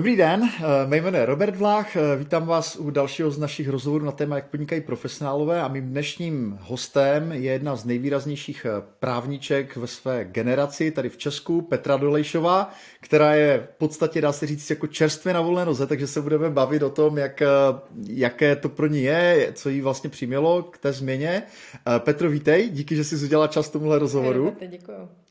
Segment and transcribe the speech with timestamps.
[0.00, 3.68] Dobrý den, eh, mé jméno je Robert Vlách, eh, vítám vás u dalšího z našich
[3.68, 8.82] rozhovorů na téma, jak podnikají profesionálové a mým dnešním hostem je jedna z nejvýraznějších eh,
[9.00, 12.70] právníček ve své generaci tady v Česku, Petra Dolejšová,
[13.00, 16.50] která je v podstatě, dá se říct, jako čerstvě na volné noze, takže se budeme
[16.50, 17.42] bavit o tom, jak,
[18.06, 21.42] jaké to pro ní je, co jí vlastně přimělo k té změně.
[21.98, 24.56] Petro, vítej, díky, že jsi udělala čas tomuhle rozhovoru.
[24.66, 25.29] Děkuji.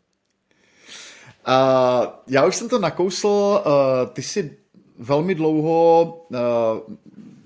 [1.47, 4.57] Uh, já už jsem to nakousl, uh, ty jsi
[4.97, 6.37] velmi dlouho uh,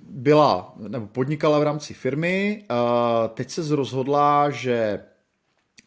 [0.09, 2.77] byla, nebo podnikala v rámci firmy, uh,
[3.34, 5.03] teď se rozhodla, že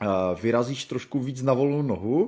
[0.02, 2.22] uh, vyrazíš trošku víc na volnou nohu.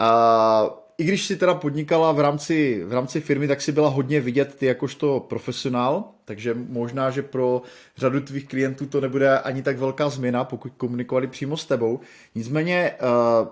[0.00, 4.20] Uh, I když si teda podnikala v rámci, v rámci firmy, tak si byla hodně
[4.20, 7.62] vidět ty jakožto profesionál, takže možná, že pro
[7.96, 12.00] řadu tvých klientů to nebude ani tak velká změna, pokud komunikovali přímo s tebou.
[12.34, 13.48] Nicméně uh,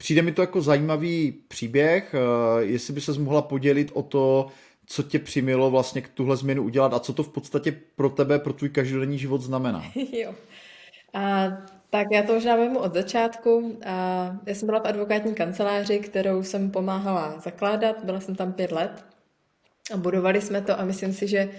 [0.00, 4.46] přijde mi to jako zajímavý příběh, eh, jestli by se mohla podělit o to,
[4.86, 8.38] co tě přimělo vlastně k tuhle změnu udělat a co to v podstatě pro tebe,
[8.38, 9.84] pro tvůj každodenní život znamená.
[10.12, 10.34] jo.
[11.14, 11.48] A,
[11.90, 13.78] tak já to možná vemu od začátku.
[13.86, 13.92] A,
[14.46, 19.04] já jsem byla v advokátní kanceláři, kterou jsem pomáhala zakládat, byla jsem tam pět let
[19.94, 21.50] a budovali jsme to a myslím si, že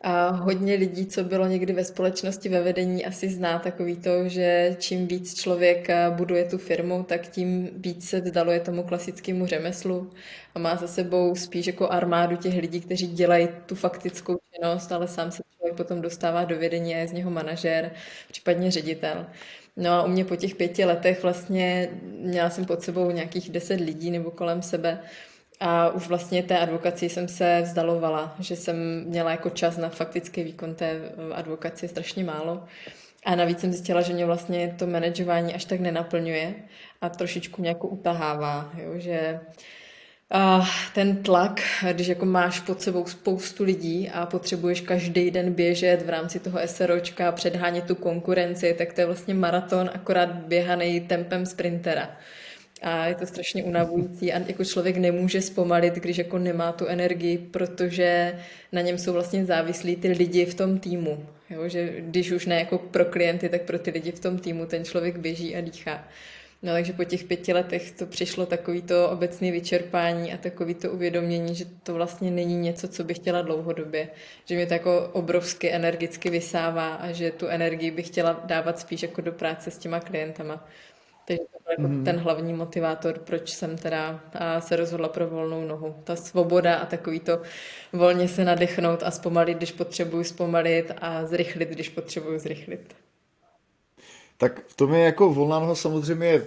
[0.00, 4.76] a hodně lidí, co bylo někdy ve společnosti ve vedení, asi zná takový to, že
[4.78, 10.10] čím víc člověk buduje tu firmu, tak tím víc se vzdaluje tomu klasickému řemeslu
[10.54, 15.08] a má za sebou spíš jako armádu těch lidí, kteří dělají tu faktickou činnost, ale
[15.08, 17.90] sám se člověk potom dostává do vedení a je z něho manažer,
[18.32, 19.26] případně ředitel.
[19.76, 23.80] No a u mě po těch pěti letech vlastně měla jsem pod sebou nějakých deset
[23.80, 25.00] lidí nebo kolem sebe,
[25.60, 30.42] a už vlastně té advokaci jsem se vzdalovala, že jsem měla jako čas na faktický
[30.42, 32.64] výkon té eh, advokaci strašně málo.
[33.26, 36.54] A navíc jsem zjistila, že mě vlastně to manažování až tak nenaplňuje
[37.00, 39.40] a trošičku mě jako utahává, jo, že
[40.32, 41.60] a ten tlak,
[41.92, 46.58] když jako máš pod sebou spoustu lidí a potřebuješ každý den běžet v rámci toho
[46.66, 52.08] SROčka, předhánět tu konkurenci, tak to je vlastně maraton akorát běhaný tempem sprintera
[52.82, 57.38] a je to strašně unavující a jako člověk nemůže zpomalit, když jako nemá tu energii,
[57.38, 58.38] protože
[58.72, 61.26] na něm jsou vlastně závislí ty lidi v tom týmu.
[61.50, 64.66] Jo, že když už ne jako pro klienty, tak pro ty lidi v tom týmu
[64.66, 66.08] ten člověk běží a dýchá.
[66.62, 70.90] No takže po těch pěti letech to přišlo takový to obecné vyčerpání a takový to
[70.90, 74.08] uvědomění, že to vlastně není něco, co bych chtěla dlouhodobě.
[74.44, 79.02] Že mě to jako obrovsky energicky vysává a že tu energii bych chtěla dávat spíš
[79.02, 80.68] jako do práce s těma klientama.
[81.24, 82.04] Takže to byl jako mm.
[82.04, 84.20] ten hlavní motivátor, proč jsem teda
[84.58, 85.94] se rozhodla pro volnou nohu.
[86.04, 87.42] Ta svoboda a takový to
[87.92, 92.94] volně se nadechnout a zpomalit, když potřebuji zpomalit a zrychlit, když potřebuji zrychlit.
[94.36, 96.42] Tak v tom je jako volná noha samozřejmě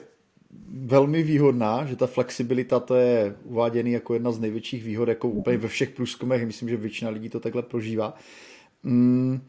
[0.67, 5.57] velmi výhodná, že ta flexibilita to je uváděný jako jedna z největších výhod, jako úplně
[5.57, 8.13] ve všech průzkumech, myslím, že většina lidí to takhle prožívá.
[8.83, 9.41] Mm,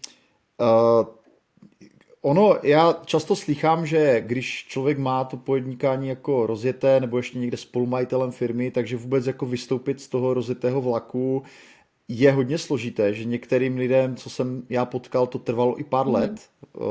[0.61, 1.07] uh,
[2.25, 7.57] Ono, já často slychám, že když člověk má to podnikání jako rozjeté nebo ještě někde
[7.57, 11.43] spolumajitelem firmy, takže vůbec jako vystoupit z toho rozjetého vlaku
[12.09, 16.13] je hodně složité, že některým lidem, co jsem já potkal, to trvalo i pár mm.
[16.13, 16.33] let,
[16.73, 16.85] uh,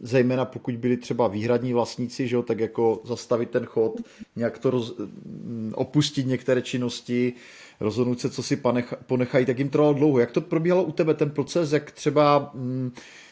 [0.00, 4.00] zejména pokud byli třeba výhradní vlastníci, že jo, tak jako zastavit ten chod,
[4.36, 7.32] nějak to roz, mm, opustit některé činnosti,
[7.80, 8.62] rozhodnout se, co si
[9.06, 10.18] ponechají, tak jim trvalo dlouho.
[10.18, 12.50] Jak to probíhalo u tebe, ten proces, jak třeba...
[12.54, 13.27] Mm, Eh,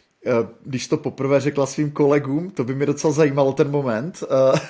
[0.64, 4.60] když to poprvé řekla svým kolegům, to by mě docela zajímalo ten moment, eh,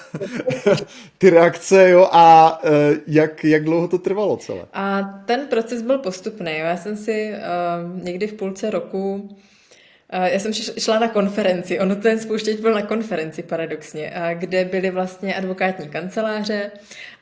[1.19, 4.65] ty reakce, jo, a eh, jak, jak dlouho to trvalo celé?
[4.72, 7.34] A ten proces byl postupný, já jsem si
[8.03, 9.28] někdy v půlce roku
[10.12, 15.34] já jsem šla na konferenci, ono ten spouštěč byl na konferenci paradoxně, kde byly vlastně
[15.34, 16.71] advokátní kanceláře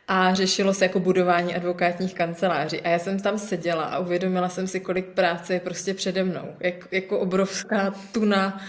[0.09, 2.81] a řešilo se jako budování advokátních kanceláří.
[2.81, 6.49] A já jsem tam seděla a uvědomila jsem si, kolik práce je prostě přede mnou.
[6.61, 8.61] Jak, jako obrovská tuna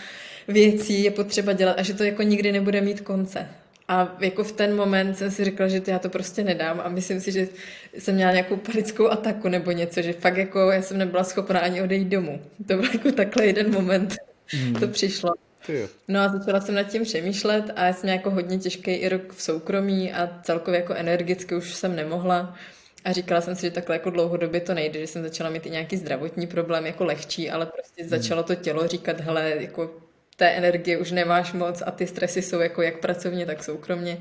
[0.47, 3.47] věcí je potřeba dělat a že to jako nikdy nebude mít konce.
[3.87, 6.89] A jako v ten moment jsem si řekla, že to já to prostě nedám a
[6.89, 7.47] myslím si, že
[7.97, 11.81] jsem měla nějakou panickou ataku nebo něco, že fakt jako já jsem nebyla schopná ani
[11.81, 12.41] odejít domů.
[12.67, 14.15] To byl jako takhle jeden moment,
[14.47, 14.73] hmm.
[14.73, 15.44] to přišlo.
[16.07, 19.33] No a začala jsem nad tím přemýšlet a já jsem jako hodně těžký i rok
[19.33, 22.55] v soukromí a celkově jako energicky už jsem nemohla.
[23.05, 25.69] A říkala jsem si, že takhle jako dlouhodobě to nejde, že jsem začala mít i
[25.69, 28.09] nějaký zdravotní problém, jako lehčí, ale prostě hmm.
[28.09, 29.91] začalo to tělo říkat, hele, jako
[30.35, 34.17] té energie už nemáš moc a ty stresy jsou jako jak pracovně, tak soukromně.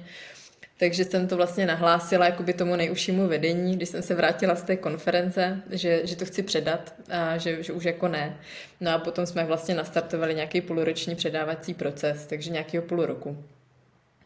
[0.79, 4.76] Takže jsem to vlastně nahlásila jakoby tomu nejužšímu vedení, když jsem se vrátila z té
[4.76, 8.38] konference, že, že to chci předat a že, že už jako ne.
[8.81, 13.44] No a potom jsme vlastně nastartovali nějaký půlroční předávací proces, takže nějakého půl roku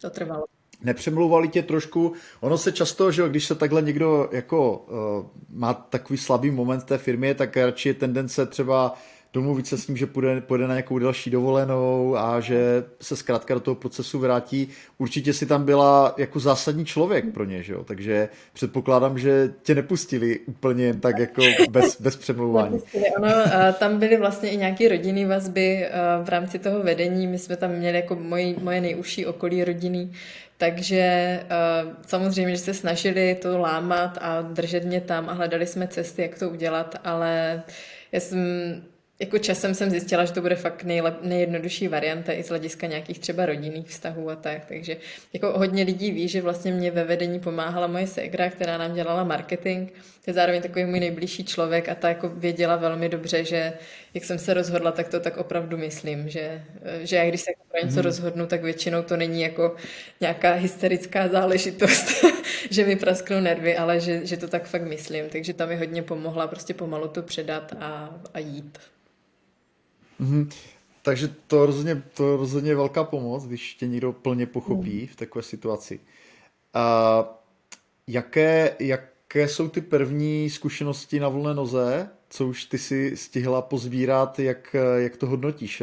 [0.00, 0.44] to trvalo.
[0.82, 6.18] nepřemlouvali tě trošku, ono se často, že když se takhle někdo jako uh, má takový
[6.18, 8.94] slabý moment té firmě, tak radši je tendence třeba
[9.32, 13.54] domluvit se s ním, že půjde, půjde na nějakou další dovolenou a že se zkrátka
[13.54, 14.68] do toho procesu vrátí.
[14.98, 17.84] Určitě si tam byla jako zásadní člověk pro ně, že jo?
[17.84, 22.80] takže předpokládám, že tě nepustili úplně jen tak jako bez, bez přemlouvání.
[23.16, 23.28] Ono,
[23.78, 25.88] tam byly vlastně i nějaké rodinné vazby
[26.22, 27.26] v rámci toho vedení.
[27.26, 30.10] My jsme tam měli jako moji, moje nejužší okolí rodiny,
[30.56, 31.40] takže
[32.06, 36.38] samozřejmě, že se snažili to lámat a držet mě tam a hledali jsme cesty, jak
[36.38, 37.62] to udělat, ale
[38.12, 38.38] já jsem
[39.20, 43.18] jako časem jsem zjistila, že to bude fakt nejlep, nejjednodušší varianta i z hlediska nějakých
[43.18, 44.64] třeba rodinných vztahů a tak.
[44.64, 44.96] Takže
[45.32, 49.24] jako hodně lidí ví, že vlastně mě ve vedení pomáhala moje segra, která nám dělala
[49.24, 49.90] marketing.
[50.24, 53.72] To je zároveň takový můj nejbližší člověk a ta jako věděla velmi dobře, že
[54.14, 56.62] jak jsem se rozhodla, tak to tak opravdu myslím, že,
[57.02, 58.04] že já když se jako pro něco hmm.
[58.04, 59.76] rozhodnu, tak většinou to není jako
[60.20, 62.24] nějaká hysterická záležitost,
[62.70, 65.28] že mi prasknou nervy, ale že, že to tak fakt myslím.
[65.28, 68.78] Takže tam mi hodně pomohla prostě pomalu to předat a, a jít.
[70.20, 70.48] Mm-hmm.
[71.02, 75.06] Takže to rozhodně, to rozhodně je velká pomoc, když tě někdo plně pochopí mm.
[75.06, 76.00] v takové situaci.
[76.74, 77.24] A
[78.06, 84.38] jaké, jaké jsou ty první zkušenosti na volné noze, co už ty si stihla pozbírat,
[84.38, 85.82] jak, jak to hodnotíš?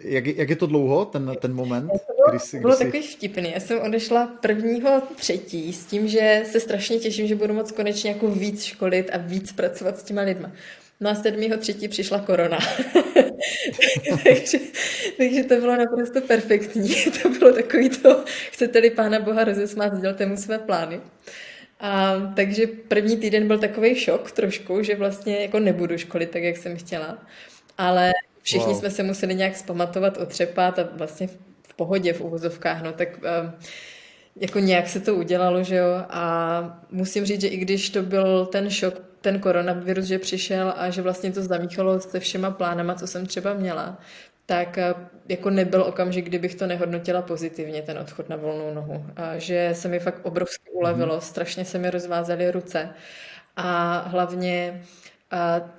[0.00, 1.90] Jak, jak je to dlouho, ten, ten moment?
[2.30, 2.84] Kdy jsi, kdy bylo jsi...
[2.84, 3.50] takový vtipný.
[3.52, 8.10] Já jsem odešla prvního třetí s tím, že se strašně těším, že budu moc konečně
[8.10, 10.52] jako víc školit a víc pracovat s těma lidma.
[11.00, 12.58] No a sedmýho třetí přišla korona.
[14.24, 14.58] takže,
[15.16, 16.94] takže to bylo naprosto perfektní.
[17.22, 21.00] to bylo takový to, chcete-li pána Boha rozesmát, sdělte mu své plány.
[21.80, 26.56] A, takže první týden byl takový šok trošku, že vlastně jako nebudu školit tak, jak
[26.56, 27.18] jsem chtěla.
[27.78, 28.78] Ale všichni wow.
[28.78, 31.26] jsme se museli nějak zpamatovat, otřepat a vlastně
[31.62, 33.52] v pohodě v uvozovkách, no tak um,
[34.36, 38.46] jako nějak se to udělalo, že jo, a musím říct, že i když to byl
[38.46, 43.06] ten šok ten koronavirus, že přišel a že vlastně to zamíchalo se všema plánama, co
[43.06, 43.98] jsem třeba měla,
[44.46, 44.94] tak eh,
[45.28, 49.06] jako nebyl okamžik, kdybych to nehodnotila pozitivně, ten odchod na volnou nohu.
[49.16, 51.30] A že se mi fakt obrovsky ulevilo, mm-hmm.
[51.30, 52.90] strašně se mi rozvázaly ruce.
[53.56, 54.82] A hlavně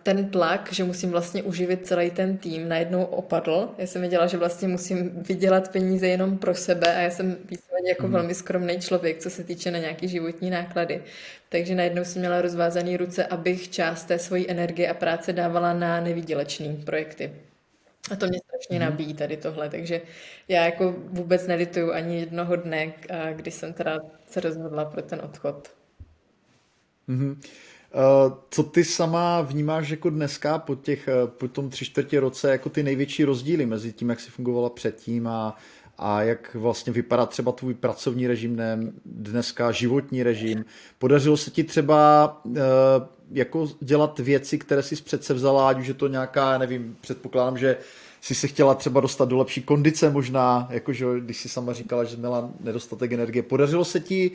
[0.03, 3.69] ten tlak, že musím vlastně uživit celý ten tým, najednou opadl.
[3.77, 7.89] Já jsem věděla, že vlastně musím vydělat peníze jenom pro sebe a já jsem víceméně
[7.89, 8.13] jako mm.
[8.13, 11.03] velmi skromný člověk, co se týče na nějaký životní náklady.
[11.49, 16.01] Takže najednou jsem měla rozvázané ruce, abych část té své energie a práce dávala na
[16.01, 17.31] nevýdělečné projekty.
[18.11, 18.85] A to mě strašně mm.
[18.85, 20.01] nabíjí tady tohle, takže
[20.47, 22.93] já jako vůbec nelituju ani jednoho dne,
[23.33, 25.69] kdy jsem teda se rozhodla pro ten odchod.
[27.09, 27.37] Mm-hmm.
[27.93, 32.51] Eh, co ty sama vnímáš jako dneska po, těch, eh, po tom tři čtvrtě roce
[32.51, 35.55] jako ty největší rozdíly mezi tím, jak jsi fungovala předtím a,
[35.97, 38.61] a jak vlastně vypadá třeba tvůj pracovní režim
[39.05, 40.65] dneska, životní režim.
[40.99, 42.53] Podařilo se ti třeba uh,
[43.31, 47.77] jako dělat věci, které jsi přece vzala, ať už je to nějaká, nevím, předpokládám, že
[48.21, 52.17] jsi se chtěla třeba dostat do lepší kondice možná, jakože když jsi sama říkala, že
[52.17, 53.43] měla nedostatek energie.
[53.43, 54.31] Podařilo se ti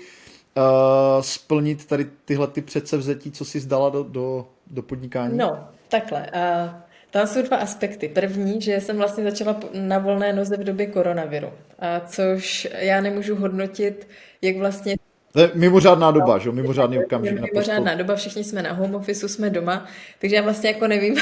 [0.57, 5.37] uh, splnit tady tyhle ty předsevzetí, co si zdala do, do, do podnikání?
[5.37, 6.21] No, takhle.
[6.21, 6.71] Uh,
[7.11, 8.09] tam jsou dva aspekty.
[8.09, 13.37] První, že jsem vlastně začala na volné noze v době koronaviru, a což já nemůžu
[13.37, 14.09] hodnotit,
[14.43, 14.97] jak vlastně
[15.33, 17.41] to je mimořádná doba, že Mimořádný okamžik.
[17.41, 19.87] Mimořádná doba, všichni jsme na home office, jsme doma,
[20.19, 21.17] takže já vlastně jako nevím,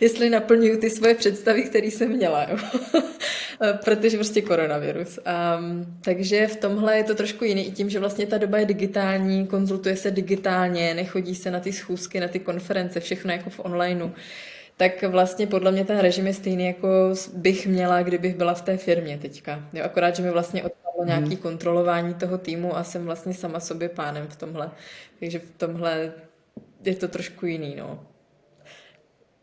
[0.00, 2.56] jestli naplňuju ty svoje představy, které jsem měla, jo.
[3.84, 5.18] protože prostě koronavirus.
[5.58, 8.66] Um, takže v tomhle je to trošku jiný i tím, že vlastně ta doba je
[8.66, 13.60] digitální, konzultuje se digitálně, nechodí se na ty schůzky, na ty konference, všechno jako v
[13.60, 14.10] onlineu
[14.76, 16.88] tak vlastně podle mě ten režim je stejný, jako
[17.34, 19.64] bych měla, kdybych byla v té firmě teďka.
[19.72, 21.08] Jo, akorát, že mi vlastně odpadlo hmm.
[21.08, 24.70] nějaké kontrolování toho týmu a jsem vlastně sama sobě pánem v tomhle.
[25.20, 26.12] Takže v tomhle
[26.84, 28.06] je to trošku jiný, no.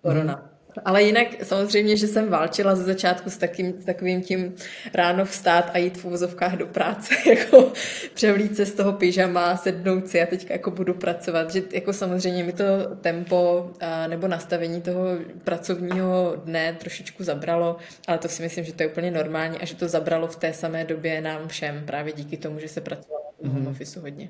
[0.03, 0.33] Korona.
[0.33, 0.53] Hmm.
[0.85, 4.53] Ale jinak samozřejmě, že jsem válčila ze začátku s, takým, s takovým tím
[4.93, 7.71] ráno vstát a jít v uvozovkách do práce, jako
[8.13, 12.43] převlít se z toho pyžama, sednout si a teďka jako budu pracovat, že jako samozřejmě
[12.43, 12.63] mi to
[13.01, 15.05] tempo a, nebo nastavení toho
[15.43, 19.75] pracovního dne trošičku zabralo, ale to si myslím, že to je úplně normální a že
[19.75, 23.47] to zabralo v té samé době nám všem právě díky tomu, že se pracovalo v
[23.47, 23.69] home mm-hmm.
[23.69, 24.29] office hodně.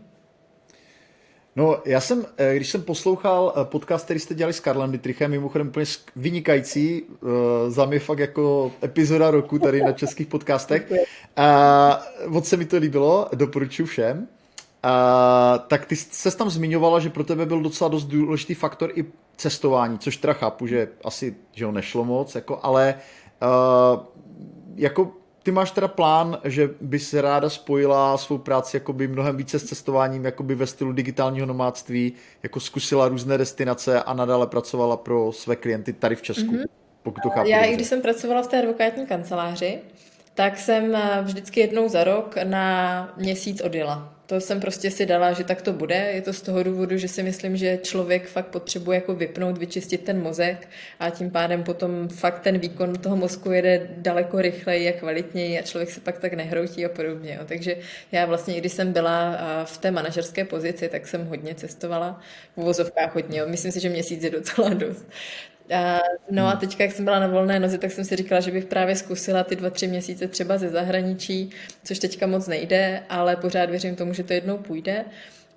[1.56, 5.32] No, já jsem, eh, když jsem poslouchal eh, podcast, který jste dělali s Karlem Dietrichem,
[5.32, 10.92] mimochodem úplně vynikající, eh, za mě fakt jako epizoda roku tady na českých podcastech.
[11.36, 14.28] A moc se mi to líbilo, doporučuji všem.
[14.84, 19.06] A, tak ty se tam zmiňovala, že pro tebe byl docela dost důležitý faktor i
[19.38, 22.96] cestování, což teda chápu, že asi že ho nešlo moc, jako, ale
[23.42, 24.04] uh,
[24.76, 25.12] jako
[25.44, 29.64] ty máš teda plán, že bys se ráda spojila svou práci jakoby mnohem více s
[29.64, 35.56] cestováním jakoby ve stylu digitálního nomádství, jako zkusila různé destinace a nadále pracovala pro své
[35.56, 36.66] klienty tady v Česku, mm-hmm.
[37.04, 37.50] pokud to chápu.
[37.50, 37.72] Já, dobře.
[37.72, 39.80] i když jsem pracovala v té advokátní kanceláři,
[40.34, 45.34] tak jsem eh, vždycky jednou za rok na měsíc odjela to jsem prostě si dala,
[45.34, 45.96] že tak to bude.
[45.96, 50.04] Je to z toho důvodu, že si myslím, že člověk fakt potřebuje jako vypnout, vyčistit
[50.04, 50.68] ten mozek
[51.00, 55.62] a tím pádem potom fakt ten výkon toho mozku jede daleko rychleji a kvalitněji a
[55.62, 57.40] člověk se pak tak nehroutí a podobně.
[57.46, 57.78] Takže
[58.12, 62.20] já vlastně, když jsem byla v té manažerské pozici, tak jsem hodně cestovala.
[62.56, 63.46] V uvozovkách hodně.
[63.46, 65.08] Myslím si, že měsíc je docela dost.
[65.74, 66.00] A,
[66.32, 66.60] no a hmm.
[66.60, 69.44] teďka, jak jsem byla na volné noze, tak jsem si říkala, že bych právě zkusila
[69.44, 71.50] ty dva, tři měsíce třeba ze zahraničí,
[71.84, 75.06] což teďka moc nejde, ale pořád věřím tomu, že to jednou půjde.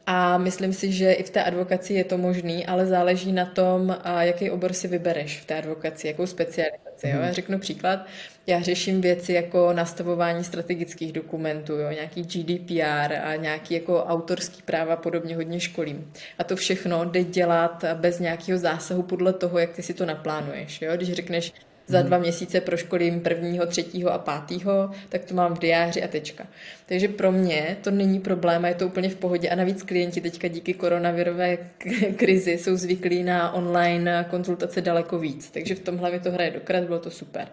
[0.06, 3.96] A myslím si, že i v té advokaci je to možný, ale záleží na tom,
[4.20, 6.95] jaký obor si vybereš v té advokaci, jakou specializaci.
[7.04, 7.20] Jo?
[7.20, 8.06] Já řeknu příklad.
[8.46, 11.90] Já řeším věci jako nastavování strategických dokumentů, jo?
[11.90, 16.12] nějaký GDPR a nějaký jako autorský práva podobně hodně školím.
[16.38, 20.82] A to všechno jde dělat bez nějakého zásahu podle toho, jak ty si to naplánuješ.
[20.82, 20.96] Jo?
[20.96, 21.52] Když řekneš,
[21.86, 26.46] za dva měsíce proškolím prvního, třetího a pátého, tak to mám v diáři a tečka.
[26.86, 29.48] Takže pro mě to není problém a je to úplně v pohodě.
[29.48, 31.58] A navíc klienti teďka díky koronavirové
[32.16, 35.50] krizi jsou zvyklí na online konzultace daleko víc.
[35.50, 37.48] Takže v tomhle mi to hraje dokrat, bylo to super.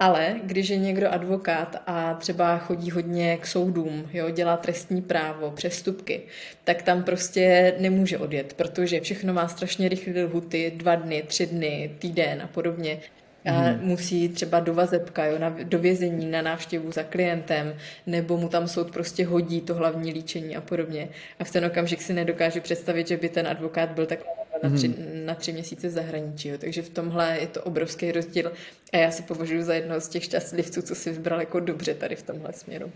[0.00, 5.50] Ale když je někdo advokát a třeba chodí hodně k soudům, jo, dělá trestní právo,
[5.50, 6.20] přestupky,
[6.64, 11.90] tak tam prostě nemůže odjet, protože všechno má strašně rychlé lhuty, dva dny, tři dny,
[11.98, 12.98] týden a podobně
[13.44, 13.86] mm.
[13.86, 17.74] musí třeba do vazebka, jo, na, do vězení na návštěvu za klientem,
[18.06, 21.08] nebo mu tam soud prostě hodí to hlavní líčení a podobně.
[21.38, 24.18] A v ten okamžik si nedokážu představit, že by ten advokát byl tak
[24.62, 24.96] na tři, mm.
[25.26, 26.48] na tři měsíce v zahraničí.
[26.48, 26.58] Jo.
[26.58, 28.52] Takže v tomhle je to obrovský rozdíl
[28.92, 32.16] a já se považuji za jednoho z těch šťastlivců, co si vybral jako dobře tady
[32.16, 32.92] v tomhle směru.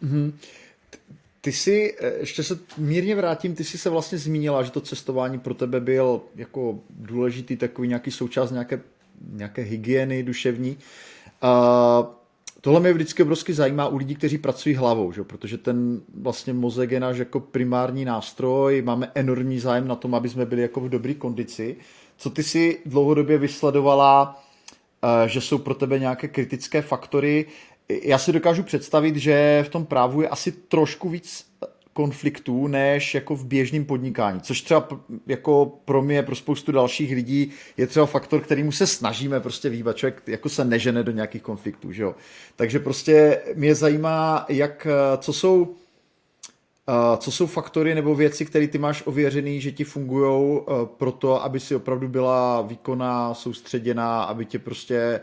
[0.00, 0.38] Mm.
[1.40, 5.38] Ty si, eh, ještě se mírně vrátím, ty jsi se vlastně zmínila, že to cestování
[5.38, 8.80] pro tebe byl jako důležitý takový nějaký součást nějaké
[9.32, 10.78] nějaké hygieny duševní.
[11.42, 12.18] A
[12.60, 15.24] tohle mě vždycky obrovsky zajímá u lidí, kteří pracují hlavou, že?
[15.24, 20.28] protože ten vlastně mozek je náš jako primární nástroj, máme enormní zájem na tom, aby
[20.28, 21.76] jsme byli jako v dobré kondici.
[22.16, 24.42] Co ty si dlouhodobě vysledovala,
[25.02, 27.46] eh, že jsou pro tebe nějaké kritické faktory?
[28.02, 31.46] Já si dokážu představit, že v tom právu je asi trošku víc
[31.98, 34.88] konfliktů než jako v běžném podnikání, což třeba
[35.26, 39.96] jako pro mě, pro spoustu dalších lidí je třeba faktor, kterýmu se snažíme prostě výbat.
[39.96, 42.14] Člověk jako se nežene do nějakých konfliktů, že jo.
[42.56, 44.86] Takže prostě mě zajímá, jak,
[45.18, 45.74] co jsou
[47.18, 51.60] co jsou faktory nebo věci, které ty máš ověřený, že ti fungují pro to, aby
[51.60, 55.20] si opravdu byla výkonná, soustředěná, aby tě prostě,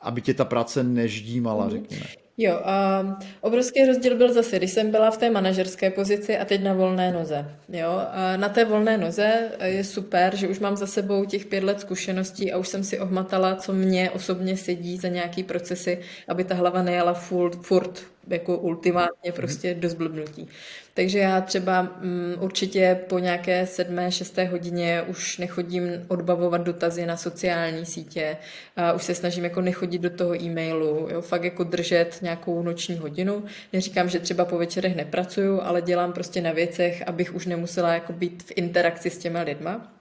[0.00, 1.70] aby tě ta práce neždímala, mhm.
[1.70, 2.25] řekněme.
[2.38, 3.02] Jo, a
[3.40, 7.12] obrovský rozdíl byl zase, když jsem byla v té manažerské pozici a teď na volné
[7.12, 7.56] noze.
[7.68, 11.64] Jo, a na té volné noze je super, že už mám za sebou těch pět
[11.64, 16.44] let zkušeností a už jsem si ohmatala, co mě osobně sedí za nějaký procesy, aby
[16.44, 20.48] ta hlava nejela furt, furt jako ultimátně prostě do zblbnutí.
[20.94, 27.16] Takže já třeba um, určitě po nějaké sedmé, šesté hodině už nechodím odbavovat dotazy na
[27.16, 28.36] sociální sítě,
[28.76, 32.96] a už se snažím jako nechodit do toho e-mailu, jo, fakt jako držet nějakou noční
[32.96, 33.44] hodinu.
[33.72, 38.12] Neříkám, že třeba po večerech nepracuju, ale dělám prostě na věcech, abych už nemusela jako
[38.12, 39.92] být v interakci s těma lidma.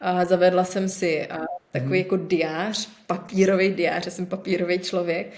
[0.00, 1.28] A zavedla jsem si
[1.72, 5.32] takový jako diář, papírový diář, já jsem papírový člověk,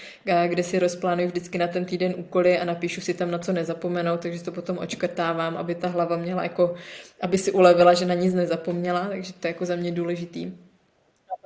[0.47, 4.19] kde si rozplánuju vždycky na ten týden úkoly a napíšu si tam, na co nezapomenout,
[4.19, 6.75] takže to potom očkrtávám, aby ta hlava měla jako,
[7.21, 10.51] aby si ulevila, že na nic nezapomněla, takže to je jako za mě důležitý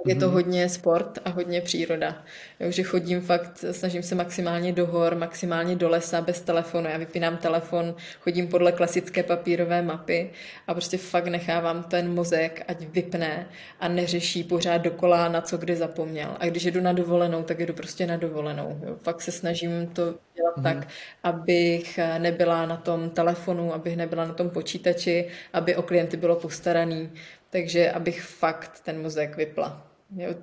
[0.07, 0.33] je to mhm.
[0.33, 2.23] hodně sport a hodně příroda.
[2.59, 6.89] Jo, že chodím fakt, snažím se maximálně do hor, maximálně do lesa bez telefonu.
[6.89, 10.31] Já vypínám telefon, chodím podle klasické papírové mapy
[10.67, 13.47] a prostě fakt nechávám ten mozek, ať vypne
[13.79, 16.37] a neřeší pořád dokola, na co kdy zapomněl.
[16.39, 18.79] A když jdu na dovolenou, tak jdu prostě na dovolenou.
[18.83, 18.95] Jo.
[19.03, 20.63] Fakt se snažím to dělat mm.
[20.63, 20.87] tak,
[21.23, 27.11] abych nebyla na tom telefonu, abych nebyla na tom počítači, aby o klienty bylo postaraný.
[27.49, 29.86] Takže abych fakt ten mozek vypla.
[30.15, 30.33] Jo,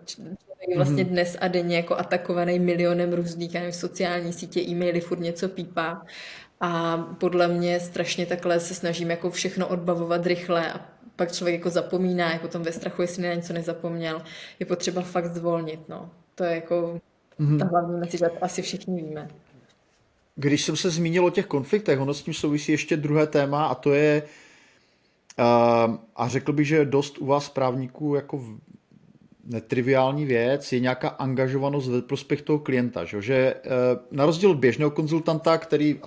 [0.69, 1.13] je vlastně mhm.
[1.13, 6.03] dnes a denně jako atakovaný milionem různých nevím, sociální sítě, e-maily, furt něco pípá.
[6.61, 10.81] A podle mě strašně takhle se snažím jako všechno odbavovat rychle a
[11.17, 14.23] pak člověk jako zapomíná, jako tom ve strachu, jestli na něco nezapomněl.
[14.61, 16.11] Je potřeba fakt zvolnit, no.
[16.35, 17.01] To je jako
[17.41, 17.59] mm-hmm.
[17.59, 19.29] ta hlavní message, asi všichni víme.
[20.37, 23.75] Když jsem se zmínil o těch konfliktech, ono s tím souvisí ještě druhé téma a
[23.75, 24.23] to je,
[25.39, 28.45] uh, a řekl bych, že dost u vás právníků jako
[29.47, 33.05] netriviální věc je nějaká angažovanost ve prospěch toho klienta.
[33.05, 33.55] Že, že
[34.11, 36.01] na rozdíl od běžného konzultanta, který,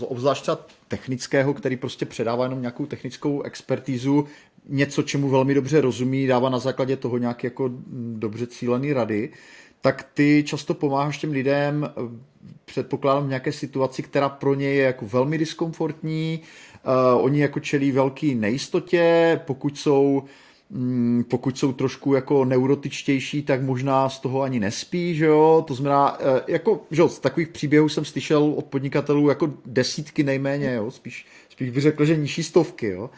[0.00, 0.58] obzvlášť třeba
[0.88, 4.26] technického, který prostě předává jenom nějakou technickou expertízu,
[4.68, 7.70] něco, čemu velmi dobře rozumí, dává na základě toho nějaké jako
[8.14, 9.32] dobře cílené rady,
[9.80, 11.90] tak ty často pomáháš těm lidem,
[12.64, 16.40] předpokládám, v nějaké situaci, která pro ně je jako velmi diskomfortní,
[16.84, 20.49] uh, oni jako čelí velký nejistotě, pokud jsou mm,
[21.28, 26.18] pokud jsou trošku jako neurotičtější, tak možná z toho ani nespí, že jo, to znamená,
[26.20, 30.90] eh, jako, že jo, z takových příběhů jsem slyšel od podnikatelů jako desítky nejméně, jo,
[30.90, 33.10] spíš, spíš bych řekl, že nižší stovky, jo.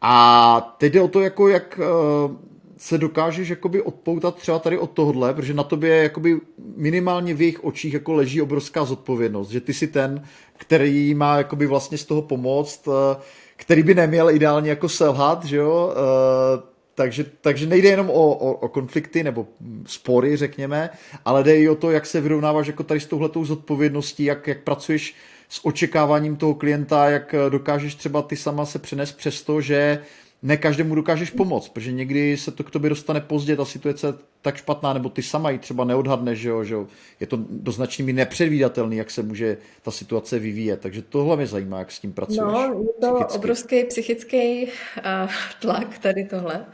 [0.00, 2.36] A teď jde o to, jako jak uh,
[2.76, 6.40] se dokážeš jakoby odpoutat třeba tady od tohohle, protože na tobě jakoby
[6.76, 10.24] minimálně v jejich očích jako leží obrovská zodpovědnost, že ty si ten,
[10.56, 13.20] který má jakoby vlastně z toho pomoct, eh,
[13.56, 18.52] který by neměl ideálně jako selhat, že jo, eh, takže, takže nejde jenom o, o,
[18.52, 19.46] o konflikty nebo
[19.86, 20.90] spory, řekněme,
[21.24, 24.62] ale jde i o to, jak se vyrovnáváš jako tady s touhletou zodpovědností, jak, jak
[24.62, 25.14] pracuješ
[25.48, 30.02] s očekáváním toho klienta, jak dokážeš třeba ty sama se přenést přes to, že
[30.42, 34.12] ne každému dokážeš pomoct, protože někdy se to k tobě dostane pozdě, ta situace je
[34.42, 36.86] tak špatná, nebo ty sama ji třeba neodhadneš, že jo, že jo.
[37.20, 41.78] Je to do značný nepředvídatelný, jak se může ta situace vyvíjet, takže tohle mě zajímá,
[41.78, 42.40] jak s tím pracuješ.
[42.40, 43.38] No, je to psychicky.
[43.38, 45.30] obrovský psychický uh,
[45.60, 46.66] tlak tady tohle.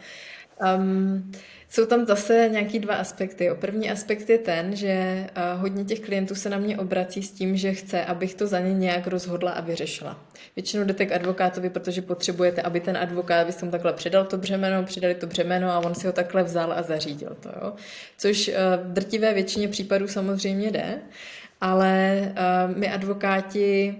[0.79, 1.33] Um,
[1.69, 3.51] jsou tam zase nějaký dva aspekty.
[3.51, 7.31] O první aspekt je ten, že uh, hodně těch klientů se na mě obrací s
[7.31, 10.25] tím, že chce, abych to za ně nějak rozhodla a vyřešila.
[10.57, 14.85] Většinou jdete k advokátovi, protože potřebujete, aby ten advokát, byste mu takhle předal to břemeno,
[14.85, 17.49] přidali to břemeno a on si ho takhle vzal a zařídil to.
[17.49, 17.73] Jo?
[18.19, 18.55] Což uh,
[18.85, 20.99] v drtivé většině případů samozřejmě jde,
[21.61, 23.97] ale uh, my advokáti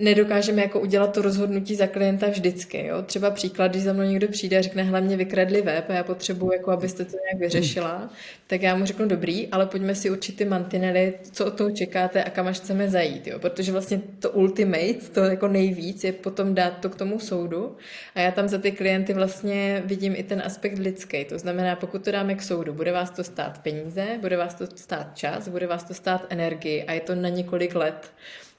[0.00, 2.86] nedokážeme jako udělat to rozhodnutí za klienta vždycky.
[2.86, 3.02] Jo?
[3.02, 6.52] Třeba příklad, když za mnou někdo přijde a řekne, hlavně vykradli web a já potřebuji,
[6.52, 8.10] jako abyste to nějak vyřešila,
[8.46, 12.24] tak já mu řeknu, dobrý, ale pojďme si určit ty mantinely, co od toho čekáte
[12.24, 13.26] a kam až chceme zajít.
[13.26, 13.38] Jo?
[13.38, 17.76] Protože vlastně to ultimate, to jako nejvíc, je potom dát to k tomu soudu
[18.14, 21.24] a já tam za ty klienty vlastně vidím i ten aspekt lidský.
[21.24, 24.66] To znamená, pokud to dáme k soudu, bude vás to stát peníze, bude vás to
[24.74, 28.12] stát čas, bude vás to stát energii a je to na několik let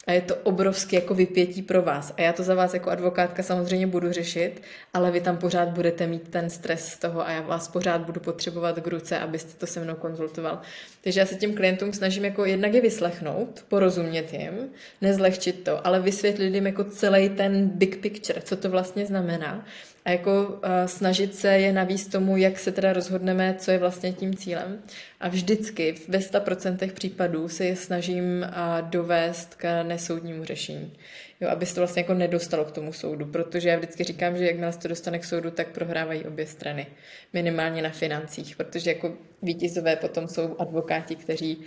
[0.07, 2.13] a je to obrovské jako vypětí pro vás.
[2.17, 4.61] A já to za vás jako advokátka samozřejmě budu řešit,
[4.93, 8.19] ale vy tam pořád budete mít ten stres z toho a já vás pořád budu
[8.19, 10.61] potřebovat k ruce, abyste to se mnou konzultoval.
[11.01, 14.69] Takže já se těm klientům snažím jako jednak je vyslechnout, porozumět jim,
[15.01, 19.65] nezlehčit to, ale vysvětlit jim jako celý ten big picture, co to vlastně znamená
[20.05, 24.13] a jako uh, snažit se je navíc tomu, jak se teda rozhodneme, co je vlastně
[24.13, 24.81] tím cílem.
[25.19, 30.93] A vždycky ve 100% případů se je snažím uh, dovést k nesoudnímu řešení.
[31.41, 34.45] Jo, aby se to vlastně jako nedostalo k tomu soudu, protože já vždycky říkám, že
[34.45, 36.87] jakmile se to dostane k soudu, tak prohrávají obě strany.
[37.33, 41.61] Minimálně na financích, protože jako vítězové potom jsou advokáti, kteří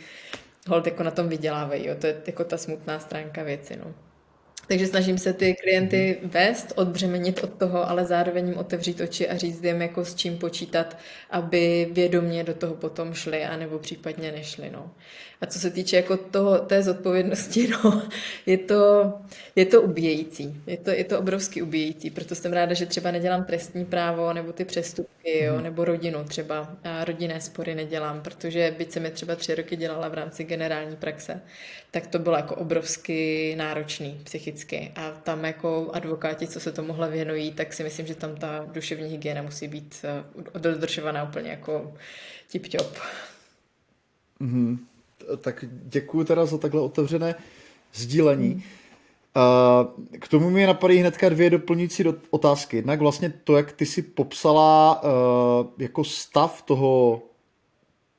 [0.68, 1.86] hold jako na tom vydělávají.
[1.86, 1.94] Jo.
[2.00, 3.76] To je jako ta smutná stránka věci.
[3.76, 3.94] No.
[4.68, 6.30] Takže snažím se ty klienty mhm.
[6.30, 10.38] vést, odbřemenit od toho, ale zároveň jim otevřít oči a říct jim, jako s čím
[10.38, 10.98] počítat,
[11.30, 14.70] aby vědomě do toho potom šli, anebo případně nešli.
[14.70, 14.90] No.
[15.40, 18.02] A co se týče jako toho, té zodpovědnosti, no,
[18.46, 19.12] je, to,
[19.56, 20.62] je to ubíjející.
[20.66, 22.10] Je to, je to obrovsky ubíjející.
[22.10, 25.62] Proto jsem ráda, že třeba nedělám trestní právo nebo ty přestupky, jo, mhm.
[25.62, 26.76] nebo rodinu třeba.
[26.84, 30.96] A rodinné spory nedělám, protože byť jsem je třeba tři roky dělala v rámci generální
[30.96, 31.40] praxe,
[31.90, 34.53] tak to bylo jako obrovsky náročný psychicky.
[34.94, 39.08] A tam jako advokáti, co se tomuhle věnují, tak si myslím, že tam ta duševní
[39.08, 41.94] hygiena musí být eh, dodržovaná úplně jako
[42.52, 42.98] tip-top.
[44.40, 44.78] Mm-hmm
[45.40, 47.34] tak děkuji teda za takhle otevřené
[47.94, 48.52] sdílení.
[48.52, 48.62] Hmm.
[50.20, 52.76] K tomu mi napadají hnedka dvě doplňující otázky.
[52.76, 55.02] Jednak vlastně to, jak ty si popsala
[55.78, 57.22] jako stav toho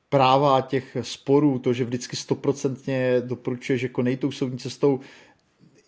[0.08, 5.00] práva těch sporů, to, že vždycky stoprocentně doporučuje, že konej tou soudní cestou.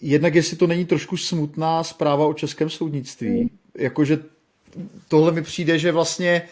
[0.00, 3.28] Jednak jestli to není trošku smutná zpráva o českém soudnictví.
[3.28, 3.48] Hmm.
[3.78, 4.18] Jakože
[5.08, 6.42] tohle mi přijde, že vlastně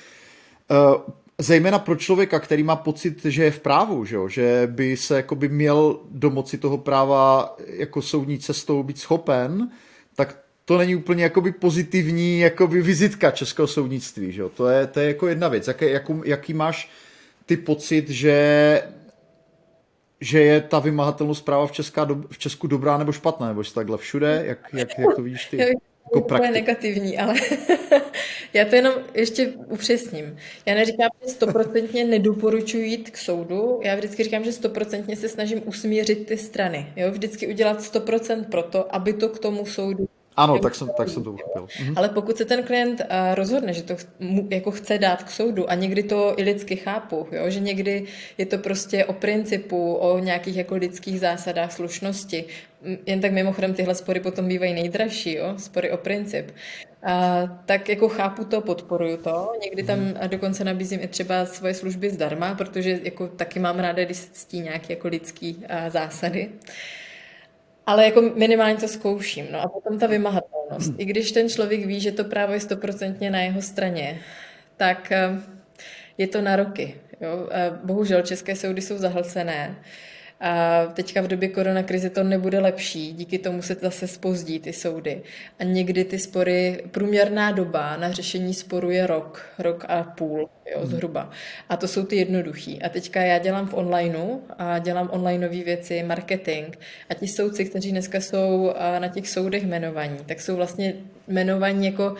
[1.38, 4.28] zejména pro člověka, který má pocit, že je v právu, že, jo?
[4.28, 9.70] že by se jakoby měl domoci toho práva jako soudní cestou být schopen,
[10.14, 14.32] tak to není úplně jakoby pozitivní jakoby vizitka českého soudnictví.
[14.32, 14.48] Že jo?
[14.48, 15.68] To, je, to je jako jedna věc.
[15.68, 16.90] Jaký, jaký, jaký máš
[17.46, 18.82] ty pocit, že
[20.20, 24.42] že je ta vymahatelnost práva v, Česká, v Česku dobrá nebo špatná, nebo takhle všude,
[24.46, 25.56] jak, jak, jak to vidíš ty?
[26.06, 27.34] jako úplně negativní, ale
[28.52, 30.36] já to jenom ještě upřesním.
[30.66, 35.62] Já neříkám, že stoprocentně nedoporučuji jít k soudu, já vždycky říkám, že stoprocentně se snažím
[35.64, 36.92] usmířit ty strany.
[36.96, 37.10] Jo?
[37.10, 41.24] Vždycky udělat 100% pro to, aby to k tomu soudu Ano, tak jsem, tak jsem
[41.24, 41.66] to uchopil.
[41.80, 41.98] Mhm.
[41.98, 45.70] Ale pokud se ten klient uh, rozhodne, že to mu, jako chce dát k soudu
[45.70, 48.04] a někdy to i lidsky chápu, jo, že někdy
[48.38, 52.44] je to prostě o principu, o nějakých jako lidských zásadách slušnosti.
[53.06, 56.50] Jen tak mimochodem tyhle spory potom bývají nejdražší, jo, spory o princip.
[57.02, 59.52] A, tak jako chápu to, podporuju to.
[59.62, 60.28] Někdy tam mhm.
[60.28, 64.60] dokonce nabízím i třeba svoje služby zdarma, protože jako taky mám ráda, když se ctí
[64.60, 66.50] nějaké jako lidský a, zásady.
[67.86, 69.46] Ale jako minimálně to zkouším.
[69.52, 70.92] No a potom ta vymahatelnost.
[70.98, 74.20] I když ten člověk ví, že to právo je stoprocentně na jeho straně,
[74.76, 75.12] tak
[76.18, 76.94] je to na roky.
[77.20, 77.48] Jo?
[77.84, 79.76] Bohužel české soudy jsou zahlcené.
[80.40, 85.22] A teďka v době koronakrize to nebude lepší, díky tomu se zase spozdí ty soudy.
[85.58, 90.78] A někdy ty spory, průměrná doba na řešení sporu je rok, rok a půl, jo,
[90.78, 90.86] hmm.
[90.86, 91.30] zhruba.
[91.68, 92.82] A to jsou ty jednoduchý.
[92.82, 96.76] A teďka já dělám v onlineu a dělám onlineové věci, marketing.
[97.08, 100.94] A ti soudci, kteří dneska jsou na těch soudech jmenovaní, tak jsou vlastně
[101.28, 102.16] jmenovaní jako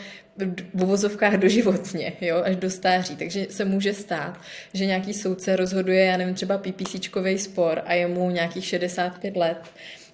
[0.75, 3.16] v uvozovkách doživotně, jo, až do stáří.
[3.16, 4.40] Takže se může stát,
[4.75, 9.59] že nějaký soudce rozhoduje, já nevím, třeba PPCčkový spor a je mu nějakých 65 let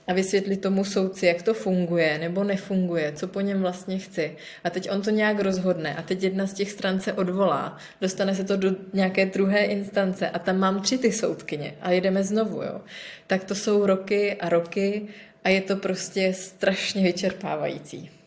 [0.07, 4.37] a vysvětlit tomu soudci, jak to funguje nebo nefunguje, co po něm vlastně chci.
[4.65, 8.35] A teď on to nějak rozhodne a teď jedna z těch stran se odvolá, dostane
[8.35, 12.63] se to do nějaké druhé instance a tam mám tři ty soudkyně a jedeme znovu,
[12.63, 12.81] jo.
[13.27, 15.09] Tak to jsou roky a roky
[15.45, 18.22] a je to prostě strašně vyčerpávající.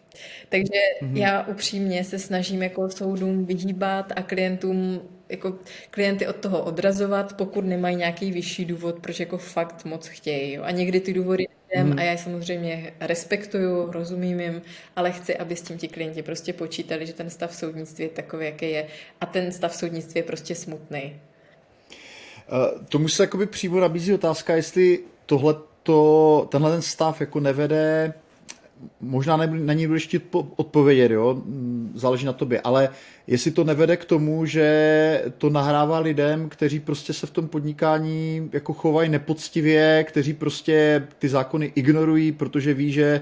[0.50, 1.18] Takže mm-hmm.
[1.18, 5.54] já upřímně se snažím jako soudům vyhýbat a klientům jako
[5.90, 10.54] klienty od toho odrazovat, pokud nemají nějaký vyšší důvod, proč jako fakt moc chtějí.
[10.54, 10.64] Jo.
[10.64, 12.00] A někdy ty důvody jdem mm.
[12.00, 14.62] a já je samozřejmě respektuju, rozumím jim,
[14.96, 18.46] ale chci, aby s tím ti klienti prostě počítali, že ten stav soudnictví je takový,
[18.46, 18.88] jaký je
[19.22, 21.22] a ten stav soudnictví je prostě smutný.
[22.52, 28.14] Uh, tomu se jakoby přímo nabízí otázka, jestli tohle to, tenhle ten stav jako nevede
[29.02, 31.42] možná ne, na ní budeš chtít odpovědět, jo?
[31.94, 32.90] Záleží na tobě, ale
[33.28, 38.50] jestli to nevede k tomu, že to nahrává lidem, kteří prostě se v tom podnikání
[38.54, 43.22] jako chovají nepoctivě, kteří prostě ty zákony ignorují, protože ví, že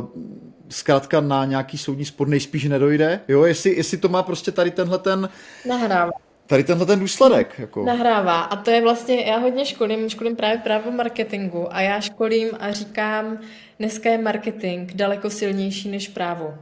[0.00, 0.22] uh,
[0.68, 3.44] zkrátka na nějaký soudní spor nejspíš nedojde, jo?
[3.44, 5.28] Jestli, jestli to má prostě tady tenhle ten...
[5.68, 6.10] Nahrává
[6.46, 7.54] tady tenhle ten důsledek.
[7.58, 7.84] Jako.
[7.84, 8.40] Nahrává.
[8.40, 12.72] A to je vlastně, já hodně školím, školím právě právo marketingu a já školím a
[12.72, 13.38] říkám,
[13.78, 16.54] dneska je marketing daleko silnější než právo.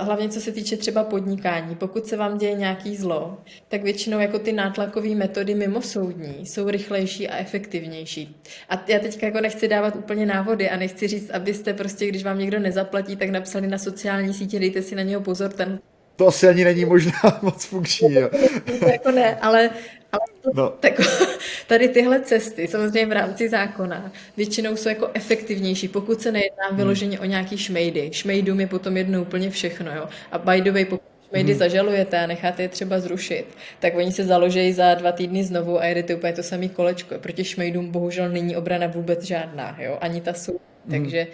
[0.00, 1.74] Hlavně co se týče třeba podnikání.
[1.76, 7.28] Pokud se vám děje nějaký zlo, tak většinou jako ty nátlakové metody mimosoudní jsou rychlejší
[7.28, 8.36] a efektivnější.
[8.68, 12.38] A já teď jako nechci dávat úplně návody a nechci říct, abyste prostě, když vám
[12.38, 15.78] někdo nezaplatí, tak napsali na sociální sítě, dejte si na něho pozor, ten
[16.16, 18.14] to asi ani není možná moc funkční.
[18.14, 18.30] Jo.
[18.92, 19.70] jako ne, ale,
[20.12, 20.70] ale to, no.
[20.70, 21.00] tak,
[21.66, 26.76] tady tyhle cesty, samozřejmě v rámci zákona, většinou jsou jako efektivnější, pokud se nejedná hmm.
[26.76, 28.10] vyloženě o nějaký šmejdy.
[28.12, 29.94] Šmejdům je potom jedno úplně všechno.
[29.94, 30.08] Jo.
[30.32, 31.58] A by the way, pokud šmejdy hmm.
[31.58, 33.46] zažalujete a necháte je třeba zrušit,
[33.80, 37.14] tak oni se založejí za dva týdny znovu a jedete úplně to samé kolečko.
[37.18, 39.98] Proti šmejdům bohužel není obrana vůbec žádná, jo?
[40.00, 40.60] ani ta jsou.
[40.88, 41.02] Hmm.
[41.02, 41.26] Takže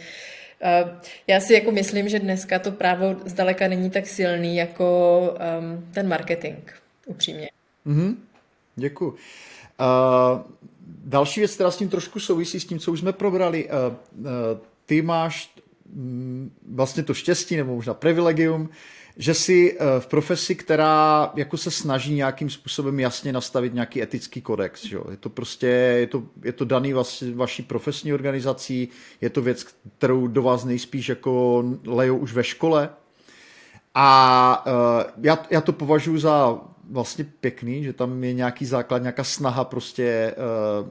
[1.27, 5.21] já si jako myslím, že dneska to právo zdaleka není tak silný jako
[5.61, 6.59] um, ten marketing,
[7.07, 7.51] upřímně.
[7.87, 8.17] Mm-hmm.
[8.77, 9.09] Děkuji.
[9.11, 9.17] Uh,
[11.05, 13.65] další věc, která s tím trošku souvisí s tím, co už jsme probrali.
[13.65, 13.71] Uh,
[14.19, 14.27] uh,
[14.87, 15.51] ty máš
[15.97, 18.69] um, vlastně to štěstí, nebo možná privilegium,
[19.17, 24.41] že jsi eh, v profesi, která jako se snaží nějakým způsobem jasně nastavit nějaký etický
[24.41, 24.85] kodex.
[24.85, 24.99] Že?
[25.11, 28.89] Je to prostě, je to, je to daný vaši, vaší profesní organizací,
[29.21, 29.67] je to věc,
[29.99, 32.89] kterou do vás nejspíš jako lejou už ve škole.
[33.95, 36.59] A uh, já, já to považuji za
[36.91, 40.89] vlastně pěkný, že tam je nějaký základ, nějaká snaha prostě uh,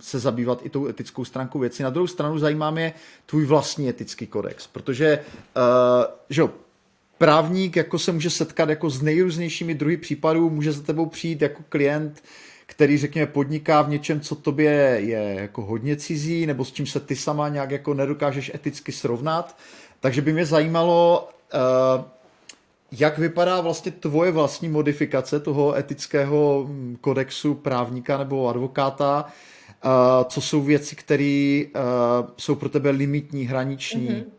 [0.00, 1.82] se zabývat i tou etickou stránkou věci.
[1.82, 2.92] Na druhou stranu zajímá mě
[3.26, 5.18] tvůj vlastní etický kodex, protože
[5.56, 5.62] uh,
[6.30, 6.50] že jo,
[7.18, 11.62] právník jako se může setkat jako s nejrůznějšími druhy případů, může za tebou přijít jako
[11.68, 12.22] klient,
[12.66, 17.00] který řekněme podniká v něčem, co tobě je jako hodně cizí, nebo s čím se
[17.00, 19.56] ty sama nějak jako nedokážeš eticky srovnat.
[20.00, 21.28] Takže by mě zajímalo,
[21.98, 22.04] uh,
[22.92, 29.24] jak vypadá vlastně tvoje vlastní modifikace toho etického hm, kodexu právníka nebo advokáta,
[29.84, 29.90] uh,
[30.28, 31.82] co jsou věci, které uh,
[32.36, 34.35] jsou pro tebe limitní, hraniční, mm-hmm.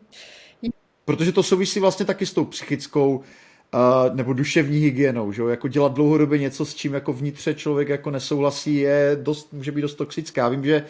[1.08, 5.48] Protože to souvisí vlastně taky s tou psychickou uh, nebo duševní hygienou, že jo?
[5.48, 9.80] Jako dělat dlouhodobě něco, s čím jako vnitře člověk jako nesouhlasí, je dost, může být
[9.80, 10.40] dost toxické.
[10.40, 10.84] Já vím, že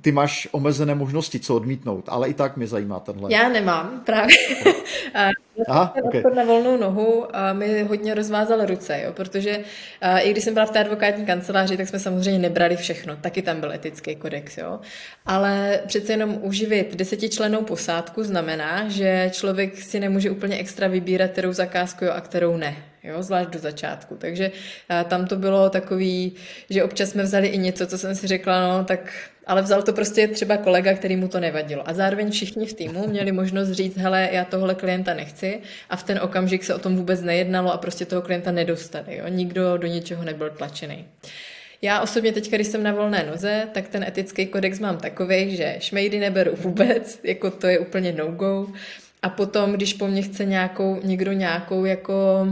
[0.00, 3.32] ty máš omezené možnosti, co odmítnout, ale i tak mě zajímá tenhle.
[3.32, 4.36] Já nemám právě.
[5.68, 6.22] Aha, okay.
[6.34, 9.60] na volnou nohu a mi hodně rozvázal ruce, jo, protože
[10.00, 13.42] a, i když jsem byla v té advokátní kanceláři, tak jsme samozřejmě nebrali všechno, taky
[13.42, 14.80] tam byl etický kodex, jo.
[15.26, 21.52] Ale přece jenom uživit desetičlenou posádku znamená, že člověk si nemůže úplně extra vybírat, kterou
[21.52, 24.16] zakázku jo, a kterou ne, jo, zvlášť do začátku.
[24.16, 24.50] Takže
[24.88, 26.32] a, tam to bylo takový,
[26.70, 29.12] že občas jsme vzali i něco, co jsem si řekla, no tak
[29.46, 31.88] ale vzal to prostě třeba kolega, který mu to nevadilo.
[31.88, 35.60] A zároveň všichni v týmu měli možnost říct, hele, já tohle klienta nechci
[35.90, 39.16] a v ten okamžik se o tom vůbec nejednalo a prostě toho klienta nedostali.
[39.16, 39.24] Jo?
[39.28, 41.04] Nikdo do něčeho nebyl tlačený.
[41.82, 45.76] Já osobně teď, když jsem na volné noze, tak ten etický kodex mám takový, že
[45.78, 48.66] šmejdy neberu vůbec, jako to je úplně no-go.
[49.22, 52.46] A potom, když po mně chce nějakou, někdo nějakou jako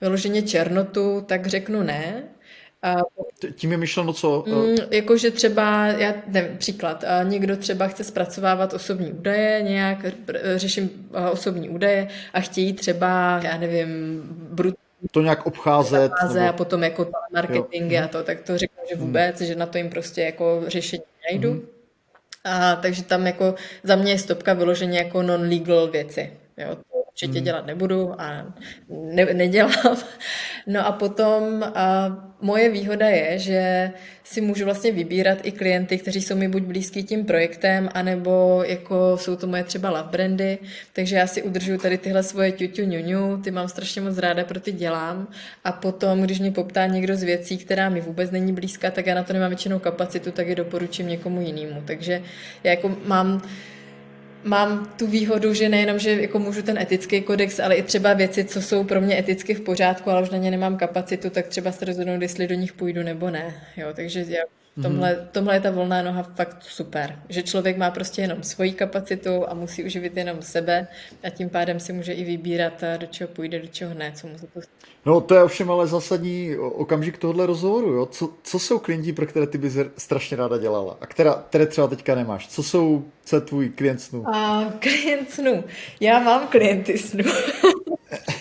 [0.00, 2.22] vyloženě černotu, tak řeknu ne.
[2.82, 2.96] A
[3.54, 4.44] tím je myšleno co?
[4.46, 9.98] Mm, jakože třeba, já nevím, příklad, a někdo třeba chce zpracovávat osobní údaje, nějak
[10.56, 14.74] řeším osobní údaje a chtějí třeba, já nevím, brut
[15.10, 16.12] to nějak obcházet.
[16.22, 16.48] Nebo...
[16.48, 19.06] A potom jako marketing a to, tak to řeknu, že hmm.
[19.06, 19.46] vůbec, hmm.
[19.46, 21.50] že na to jim prostě jako řešení najdu.
[21.50, 21.66] Hmm.
[22.44, 26.32] A, takže tam jako za mě je stopka vyloženě jako non-legal věci.
[26.56, 27.44] Jo, to určitě hmm.
[27.44, 28.54] dělat nebudu a
[28.88, 29.96] ne, nedělám.
[30.68, 33.90] No a potom a moje výhoda je, že
[34.24, 39.16] si můžu vlastně vybírat i klienty, kteří jsou mi buď blízký tím projektem, anebo jako
[39.16, 40.58] jsou to moje třeba love brandy,
[40.92, 44.60] takže já si udržuju tady tyhle svoje ťuťu ňuňu, ty mám strašně moc ráda, pro
[44.60, 45.28] ty dělám
[45.64, 49.14] a potom, když mě poptá někdo z věcí, která mi vůbec není blízká, tak já
[49.14, 51.82] na to nemám většinou kapacitu, tak je doporučím někomu jinému.
[51.86, 52.22] Takže
[52.64, 53.42] já jako mám
[54.46, 58.44] mám tu výhodu, že nejenom, že jako můžu ten etický kodex, ale i třeba věci,
[58.44, 61.72] co jsou pro mě eticky v pořádku, ale už na ně nemám kapacitu, tak třeba
[61.72, 63.54] se rozhodnout, jestli do nich půjdu nebo ne.
[63.76, 64.42] Jo, takže já
[64.82, 69.50] Tomhle, tomhle je ta volná noha fakt super, že člověk má prostě jenom svoji kapacitu
[69.50, 70.88] a musí uživit jenom sebe
[71.24, 74.34] a tím pádem si může i vybírat, do čeho půjde, do čeho ne, co mu
[74.38, 74.60] to
[75.06, 78.06] No to je ovšem ale zásadní okamžik tohohle rozhovoru, jo?
[78.06, 81.86] Co, co jsou klienti, pro které ty bys strašně ráda dělala a která, které třeba
[81.86, 82.48] teďka nemáš?
[82.48, 84.24] Co jsou, co je tvůj klient snů?
[84.34, 85.64] A klient snů.
[86.00, 87.24] Já mám klienty snů.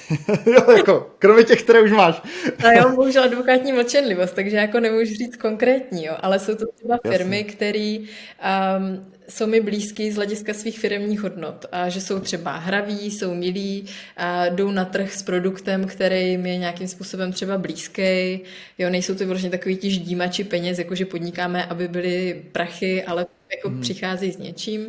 [0.45, 2.21] jo, jako, kromě těch, které už máš.
[2.63, 6.65] a já mám bohužel advokátní mlčenlivost, takže jako nemůžu říct konkrétní, jo, ale jsou to
[6.75, 12.19] třeba firmy, které um, jsou mi blízký z hlediska svých firmních hodnot a že jsou
[12.19, 13.85] třeba hraví, jsou milí,
[14.17, 18.39] a jdou na trh s produktem, který jim je nějakým způsobem třeba blízký.
[18.77, 23.69] Jo, nejsou to vlastně takový ti ždímači peněz, jakože podnikáme, aby byly prachy, ale jako
[23.69, 23.81] hmm.
[23.81, 24.87] přichází s něčím.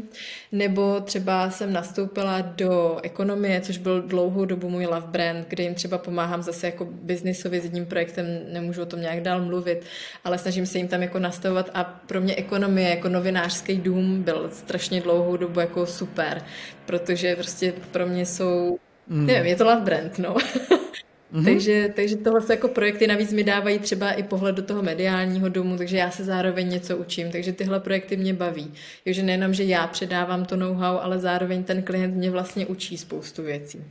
[0.53, 5.75] Nebo třeba jsem nastoupila do ekonomie, což byl dlouhou dobu můj love brand, kde jim
[5.75, 9.83] třeba pomáhám zase jako biznisově s jedním projektem, nemůžu o tom nějak dál mluvit,
[10.25, 14.51] ale snažím se jim tam jako nastavovat a pro mě ekonomie jako novinářský dům byl
[14.53, 16.43] strašně dlouhou dobu jako super,
[16.87, 19.27] protože prostě pro mě jsou, hmm.
[19.27, 20.35] nevím, je to love brand, no.
[20.35, 21.45] Mm-hmm.
[21.45, 25.77] Takže, takže tohle jako projekty navíc mi dávají třeba i pohled do toho mediálního domu,
[25.77, 28.73] takže já se zároveň něco učím, takže tyhle projekty mě baví.
[29.05, 33.43] Takže nejenom, že já předávám to know-how, ale zároveň ten klient mě vlastně učí spoustu
[33.43, 33.85] věcí.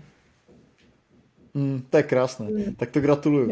[1.54, 2.76] Mm, to je krásné, mm.
[2.76, 3.52] tak to gratuluju.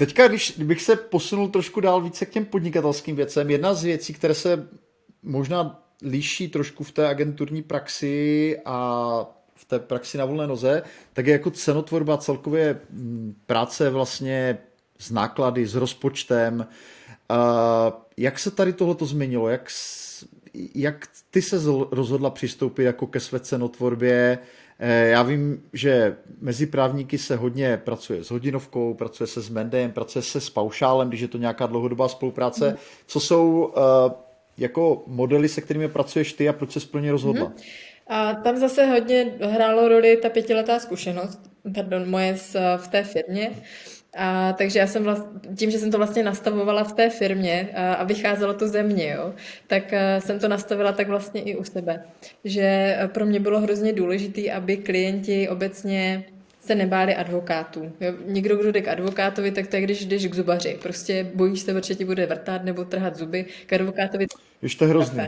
[0.00, 4.14] Teďka, když bych se posunul trošku dál více k těm podnikatelským věcem, jedna z věcí,
[4.14, 4.68] které se
[5.22, 10.82] možná liší trošku v té agenturní praxi a v té praxi na volné noze,
[11.12, 14.58] tak je jako cenotvorba celkově mm, práce vlastně
[14.98, 16.66] s náklady, s rozpočtem.
[18.16, 19.48] Jak se tady tohleto změnilo?
[19.48, 19.70] Jak,
[20.74, 21.56] jak ty se
[21.90, 24.38] rozhodla přistoupit jako ke své cenotvorbě?
[24.80, 29.92] E, já vím, že mezi právníky se hodně pracuje s hodinovkou, pracuje se s Mendem,
[29.92, 32.70] pracuje se s paušálem, když je to nějaká dlouhodobá spolupráce.
[32.70, 32.76] Mm.
[33.06, 33.80] Co jsou e,
[34.58, 37.46] jako modely, se kterými pracuješ ty a proč se plně rozhodla?
[37.46, 37.54] Mm.
[38.06, 41.40] A tam zase hodně hrálo roli ta pětiletá zkušenost,
[41.74, 42.36] pardon, moje
[42.76, 43.50] v té firmě.
[44.16, 47.94] A, takže já jsem vlast, tím, že jsem to vlastně nastavovala v té firmě a,
[47.94, 49.34] a vycházelo to ze mě, jo,
[49.66, 52.04] tak a, jsem to nastavila tak vlastně i u sebe.
[52.44, 56.24] Že pro mě bylo hrozně důležité, aby klienti obecně
[56.60, 57.92] se nebáli advokátů.
[58.00, 60.78] Jo, někdo, kdo jde k advokátovi, tak to je, když jdeš k zubaři.
[60.82, 63.46] Prostě bojíš se, že ti bude vrtat nebo trhat zuby.
[63.66, 64.26] K advokátovi...
[64.62, 65.24] Víš, to je hrozný.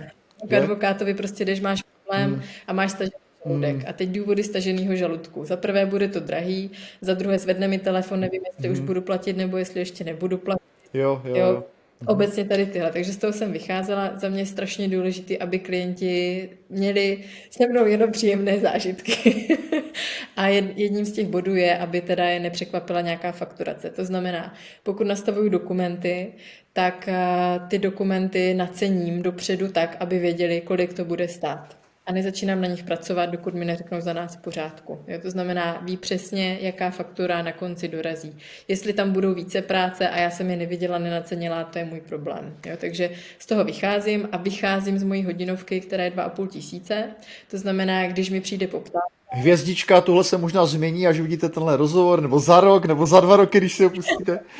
[0.49, 2.43] K advokátovi prostě jdeš, máš problém hmm.
[2.67, 3.77] a máš stažený žaludek.
[3.77, 3.85] Hmm.
[3.89, 5.45] A teď důvody staženého žaludku.
[5.45, 8.73] Za prvé bude to drahý, za druhé zvedne mi telefon, nevím, jestli hmm.
[8.73, 10.63] už budu platit nebo jestli ještě nebudu platit.
[10.95, 11.37] Jo, jo.
[11.37, 11.65] jo.
[12.07, 14.13] Obecně tady tyhle, takže z toho jsem vycházela.
[14.17, 17.19] Za mě je strašně důležité, aby klienti měli
[17.51, 19.49] se mnou jenom příjemné zážitky.
[20.37, 23.91] a jedním z těch bodů je, aby teda je nepřekvapila nějaká fakturace.
[23.91, 26.33] To znamená, pokud nastavuju dokumenty,
[26.73, 32.61] tak eh, ty dokumenty nacením dopředu tak, aby věděli, kolik to bude stát a nezačínám
[32.61, 35.05] na nich pracovat, dokud mi neřeknou za nás v pořádku.
[35.09, 38.37] Jo, to znamená, ví přesně, jaká faktura na konci dorazí.
[38.69, 42.57] Jestli tam budou více práce a já jsem je neviděla, nenacenila, to je můj problém.
[42.67, 47.05] Jo, takže z toho vycházím a vycházím z mojí hodinovky, která je 2,5 tisíce.
[47.51, 52.23] To znamená, když mi přijde poptávka, Hvězdička, tohle se možná změní, až uvidíte tenhle rozhovor,
[52.23, 54.41] nebo za rok, nebo za dva roky, když si ho pustíte.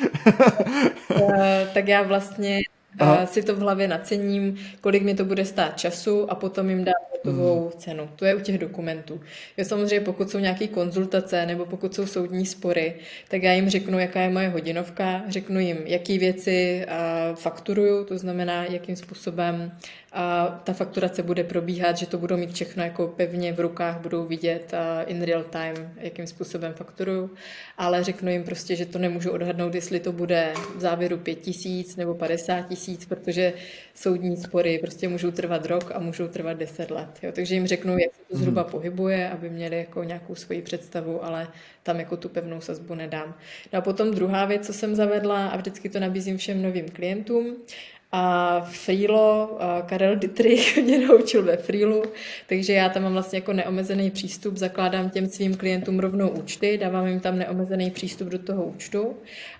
[1.15, 2.61] Eh, tak já vlastně
[2.99, 3.25] Aha.
[3.25, 7.12] si to v hlavě nacením, kolik mi to bude stát času a potom jim dám
[7.23, 7.79] hotovou mm.
[7.79, 8.09] cenu.
[8.15, 9.21] To je u těch dokumentů.
[9.57, 12.95] Jo, samozřejmě pokud jsou nějaké konzultace nebo pokud jsou soudní spory,
[13.27, 18.17] tak já jim řeknu, jaká je moje hodinovka, řeknu jim, jaký věci uh, fakturuju, to
[18.17, 19.71] znamená, jakým způsobem
[20.13, 24.25] a ta fakturace bude probíhat, že to budou mít všechno jako pevně v rukách, budou
[24.25, 24.73] vidět
[25.05, 27.29] in real time, jakým způsobem fakturuju,
[27.77, 31.95] ale řeknu jim prostě, že to nemůžu odhadnout, jestli to bude v závěru 5 tisíc
[31.95, 33.53] nebo 50 tisíc, protože
[33.95, 37.12] soudní spory prostě můžou trvat rok a můžou trvat 10 let.
[37.23, 37.31] Jo.
[37.31, 38.71] Takže jim řeknu, jak se to zhruba hmm.
[38.71, 41.47] pohybuje, aby měli jako nějakou svoji představu, ale
[41.83, 43.37] tam jako tu pevnou sazbu nedám.
[43.73, 47.55] No a potom druhá věc, co jsem zavedla a vždycky to nabízím všem novým klientům,
[48.15, 52.03] a Freelo, a Karel Dietrich mě naučil ve Freelu,
[52.47, 57.07] takže já tam mám vlastně jako neomezený přístup, zakládám těm svým klientům rovnou účty, dávám
[57.07, 59.15] jim tam neomezený přístup do toho účtu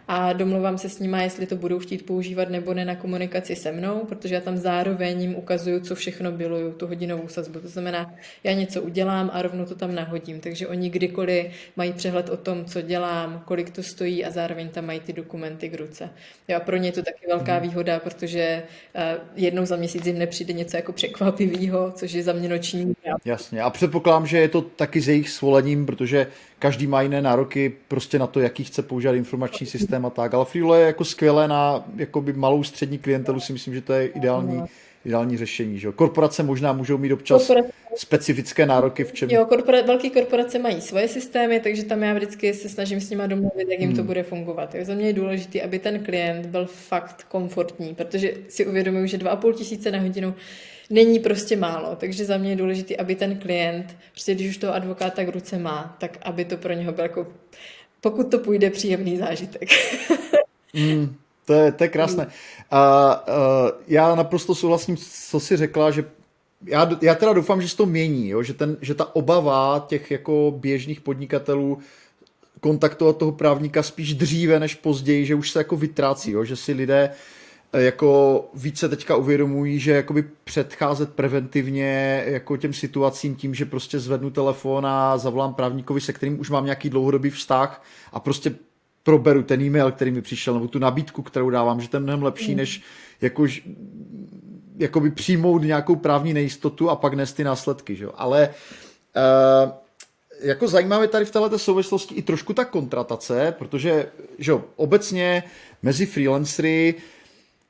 [0.08, 3.72] a domluvám se s nima, jestli to budou chtít používat nebo ne na komunikaci se
[3.72, 7.60] mnou, protože já tam zároveň jim ukazuju, co všechno bylo, tu hodinovou sazbu.
[7.60, 12.30] To znamená, já něco udělám a rovnou to tam nahodím, takže oni kdykoliv mají přehled
[12.30, 16.10] o tom, co dělám, kolik to stojí a zároveň tam mají ty dokumenty k ruce.
[16.48, 17.62] Jo, a pro ně je to taky velká mhm.
[17.62, 18.43] výhoda, protože
[18.96, 19.02] uh,
[19.36, 22.94] jednou za měsíc jim nepřijde něco jako překvapivého, což je za mě noční.
[23.26, 26.28] Jasně, a předpokládám, že je to taky s jejich svolením, protože
[26.60, 30.46] každý má jiné nároky prostě na to, jaký chce používat informační systém a tak, ale
[30.46, 34.58] Freelo je jako skvělé na jakoby malou střední klientelu, si myslím, že to je ideální,
[34.58, 34.68] no.
[35.06, 35.80] Ideální řešení.
[35.80, 35.92] Že?
[35.92, 37.74] Korporace možná můžou mít občas korporace.
[37.96, 39.30] specifické nároky v čem.
[39.30, 43.24] Jo, korpora, velké korporace mají svoje systémy, takže tam já vždycky se snažím s nimi
[43.28, 43.98] domluvit, jak jim hmm.
[43.98, 44.76] to bude fungovat.
[44.76, 49.18] Jo, za mě je důležité, aby ten klient byl fakt komfortní, protože si uvědomuju, že
[49.18, 50.34] 2,5 tisíce na hodinu
[50.90, 51.96] není prostě málo.
[51.96, 55.60] Takže za mě je důležité, aby ten klient, prostě když už toho advokáta k ruce
[55.60, 57.28] má, tak aby to pro něho byl jako,
[58.02, 59.70] pokud to půjde, příjemný zážitek.
[60.74, 62.28] mm, to, je, to je krásné.
[62.72, 63.22] A, a
[63.88, 64.98] já naprosto souhlasím,
[65.30, 66.06] co jsi řekla, že
[66.66, 68.44] já, já teda doufám, že se to mění, jo?
[68.44, 71.78] Že, ten, že ta obava těch jako běžných podnikatelů
[72.60, 76.44] kontaktovat toho právníka spíš dříve než později, že už se jako vytrácí, jo?
[76.44, 77.16] že si lidé uh,
[77.80, 84.30] jako více teďka uvědomují, že jakoby předcházet preventivně jako těm situacím tím, že prostě zvednu
[84.30, 88.56] telefon a zavolám právníkovi, se kterým už mám nějaký dlouhodobý vztah a prostě
[89.04, 92.24] proberu ten e-mail, který mi přišel, nebo tu nabídku, kterou dávám, že to je mnohem
[92.24, 92.58] lepší, mm.
[92.58, 92.82] než
[93.22, 93.64] jakož,
[94.78, 98.08] jakoby přijmout nějakou právní nejistotu a pak nést ty následky, že?
[98.16, 98.50] ale
[99.16, 99.72] uh,
[100.42, 105.44] jako zajímavé tady v této souvislosti i trošku ta kontratace, protože že obecně
[105.82, 106.96] mezi freelancery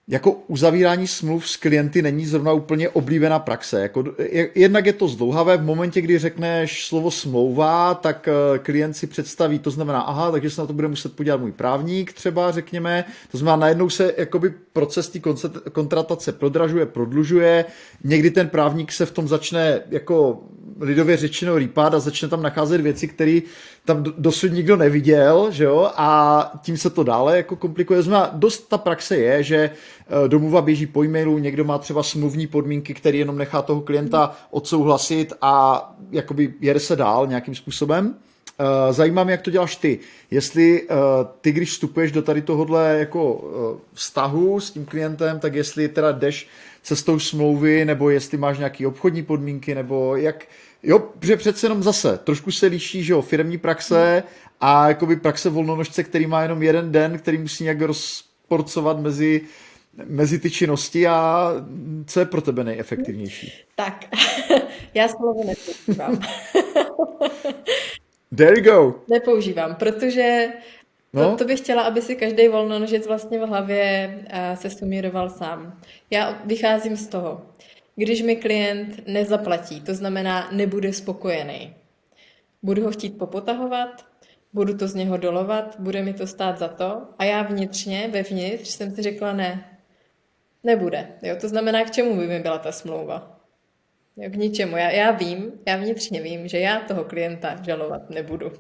[0.08, 3.82] jako uzavírání smluv s klienty není zrovna úplně oblíbená praxe.
[3.82, 4.04] Jako,
[4.56, 9.60] jednak je to zdlouhavé, v momentě, kdy řekneš slovo smlouva, tak eh, klient si představí,
[9.60, 13.06] to znamená, aha, takže se na to bude muset podívat můj právník třeba, řekněme.
[13.32, 15.20] To znamená, najednou se jakoby proces té
[15.72, 17.66] kontratace prodražuje, prodlužuje,
[18.04, 20.44] někdy ten právník se v tom začne jako
[20.80, 23.39] lidově řečeno rýpát a začne tam nacházet věci, které
[23.86, 28.02] tam dosud nikdo neviděl, že jo, a tím se to dále jako komplikuje.
[28.02, 29.70] Znamená, dost ta praxe je, že
[30.28, 35.34] domluva běží po e-mailu, někdo má třeba smluvní podmínky, které jenom nechá toho klienta odsouhlasit
[35.42, 38.16] a jakoby jede se dál nějakým způsobem.
[38.60, 40.00] Eh, zajímá mě, jak to děláš ty.
[40.32, 40.98] Jestli uh,
[41.42, 46.12] ty, když vstupuješ do tady tohohle jako uh, vztahu s tím klientem, tak jestli teda
[46.12, 46.48] jdeš
[46.84, 50.46] cestou smlouvy, nebo jestli máš nějaké obchodní podmínky, nebo jak,
[50.84, 54.24] jo, protože přece jenom zase, trošku se liší, že jo, firmní praxe
[54.62, 59.42] a jakoby praxe volnonožce, který má jenom jeden den, který musí nějak rozporcovat mezi
[60.06, 61.50] mezi ty činnosti a
[62.06, 63.54] co je pro tebe nejefektivnější?
[63.76, 64.06] Tak,
[64.94, 66.20] já slovo nepoužívám.
[68.36, 68.96] There you go.
[69.10, 70.48] Nepoužívám, protože
[71.14, 71.32] No.
[71.32, 75.80] To, to bych chtěla, aby si každý volnonožec vlastně v hlavě uh, se sumíroval sám.
[76.10, 77.42] Já vycházím z toho,
[77.96, 81.74] když mi klient nezaplatí, to znamená nebude spokojený,
[82.64, 84.06] budu ho chtít popotahovat,
[84.54, 88.70] budu to z něho dolovat, bude mi to stát za to a já vnitřně, vevnitř
[88.70, 89.72] jsem si řekla ne,
[90.64, 91.07] Nebude.
[91.22, 93.39] Jo, to znamená, k čemu by mi byla ta smlouva?
[94.18, 94.78] Jo, k ničemu.
[94.78, 98.51] Já, já vím, já vnitřně vím, že já toho klienta žalovat nebudu.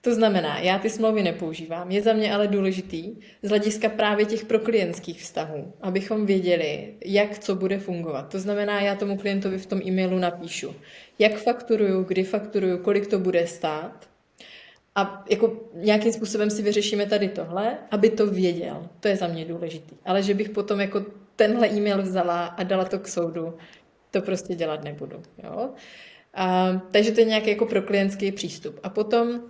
[0.00, 1.90] To znamená, já ty smlouvy nepoužívám.
[1.90, 7.54] Je za mě ale důležitý z hlediska právě těch proklientských vztahů, abychom věděli, jak co
[7.54, 8.28] bude fungovat.
[8.28, 10.74] To znamená, já tomu klientovi v tom e-mailu napíšu,
[11.18, 14.08] jak fakturuju, kdy fakturuju, kolik to bude stát,
[14.94, 18.88] a jako nějakým způsobem si vyřešíme tady tohle, aby to věděl.
[19.00, 19.96] To je za mě důležitý.
[20.04, 21.04] Ale že bych potom jako
[21.36, 23.54] tenhle e-mail vzala a dala to k soudu,
[24.10, 25.22] to prostě dělat nebudu.
[25.44, 25.68] Jo?
[26.34, 28.80] A, takže to je nějaký jako pro klientský přístup.
[28.82, 29.40] A potom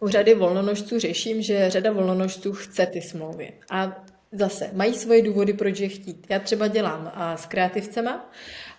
[0.00, 3.52] u řady volnonožců řeším, že řada volnonožců chce ty smlouvy.
[3.70, 6.26] A zase mají svoje důvody, proč je chtít.
[6.28, 8.30] Já třeba dělám a s kreativcema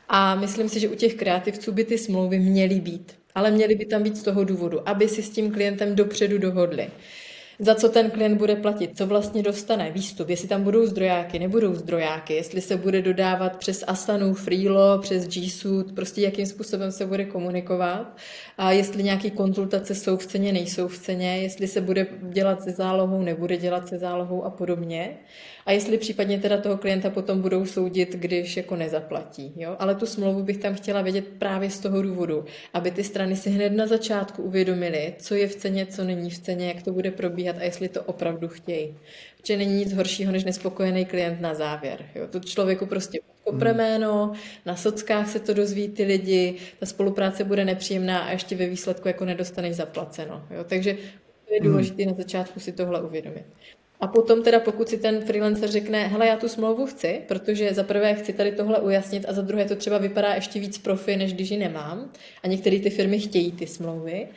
[0.10, 3.22] a myslím si, že u těch kreativců by ty smlouvy měly být.
[3.36, 6.89] Ale měly by tam být z toho důvodu, aby si s tím klientem dopředu dohodli
[7.59, 11.75] za co ten klient bude platit, co vlastně dostane, výstup, jestli tam budou zdrojáky, nebudou
[11.75, 17.05] zdrojáky, jestli se bude dodávat přes Asanu, Freelo, přes G Suite, prostě jakým způsobem se
[17.05, 18.17] bude komunikovat
[18.57, 22.71] a jestli nějaké konzultace jsou v ceně, nejsou v ceně, jestli se bude dělat se
[22.71, 25.17] zálohou, nebude dělat se zálohou a podobně.
[25.66, 29.53] A jestli případně teda toho klienta potom budou soudit, když jako nezaplatí.
[29.55, 29.76] Jo?
[29.80, 33.49] Ale tu smlouvu bych tam chtěla vědět právě z toho důvodu, aby ty strany si
[33.49, 37.11] hned na začátku uvědomily, co je v ceně, co není v ceně, jak to bude
[37.11, 38.97] probíhat a jestli to opravdu chtějí.
[39.38, 42.05] Protože není nic horšího, než nespokojený klient na závěr.
[42.16, 42.28] Jo?
[42.28, 44.36] To člověku prostě kopremeno, hmm.
[44.66, 49.07] na sockách se to dozví ty lidi, ta spolupráce bude nepříjemná a ještě ve výsledku
[49.07, 50.47] jako nedostaneš zaplaceno.
[50.51, 50.64] Jo?
[50.64, 50.89] Takže
[51.51, 51.70] je hmm.
[51.70, 52.11] důležité hmm.
[52.11, 53.45] na začátku si tohle uvědomit.
[54.04, 57.84] A potom teda, pokud si ten freelancer řekne, hele, já tu smlouvu chci, protože za
[57.84, 61.34] prvé chci tady tohle ujasnit a za druhé to třeba vypadá ještě víc profi, než
[61.34, 62.12] když ji nemám
[62.43, 64.28] a některé ty firmy chtějí ty smlouvy,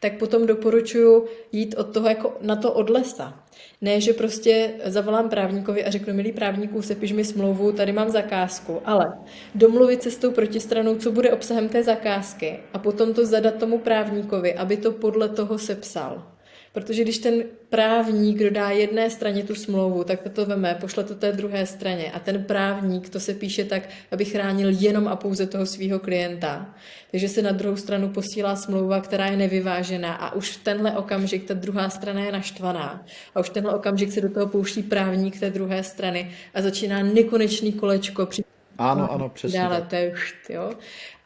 [0.00, 3.42] tak potom doporučuji jít od toho jako na to od lesa.
[3.80, 8.80] Ne, že prostě zavolám právníkovi a řeknu, milý právníků, sepiš mi smlouvu, tady mám zakázku,
[8.84, 9.12] ale
[9.54, 13.78] domluvit se s tou protistranou, co bude obsahem té zakázky a potom to zadat tomu
[13.78, 16.31] právníkovi, aby to podle toho sepsal.
[16.72, 21.14] Protože když ten právník dodá jedné straně tu smlouvu, tak to to veme, pošle to
[21.14, 22.12] té druhé straně.
[22.12, 26.74] A ten právník to se píše tak, aby chránil jenom a pouze toho svého klienta.
[27.10, 31.44] Takže se na druhou stranu posílá smlouva, která je nevyvážená a už v tenhle okamžik
[31.44, 33.06] ta druhá strana je naštvaná.
[33.34, 37.02] A už v tenhle okamžik se do toho pouští právník té druhé strany a začíná
[37.02, 38.26] nekonečný kolečko.
[38.26, 38.44] Při...
[38.78, 39.60] Ano, ano, přesně.
[39.60, 39.88] Dále tak.
[39.88, 40.14] to je
[40.48, 40.72] jo.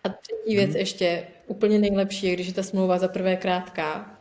[0.05, 0.79] A třetí věc hmm.
[0.79, 4.16] ještě, úplně nejlepší je, když je ta smlouva za prvé krátká,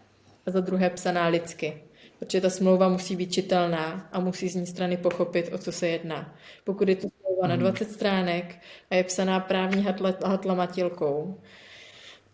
[0.48, 1.84] a za druhé psaná lidsky.
[2.20, 5.88] Protože ta smlouva musí být čitelná a musí z ní strany pochopit, o co se
[5.88, 6.36] jedná.
[6.64, 7.94] Pokud je to smlouva na 20 hmm.
[7.94, 8.56] stránek
[8.92, 9.86] a je psaná právní
[10.26, 11.40] hatlamatilkou,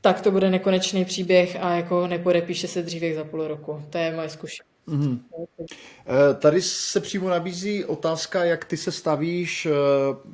[0.01, 3.83] tak to bude nekonečný příběh a jako nepodepíše se dříve za půl roku.
[3.89, 4.71] To je moje zkušenost.
[4.87, 5.19] Mm-hmm.
[6.39, 9.71] Tady se přímo nabízí otázka, jak ty se stavíš eh,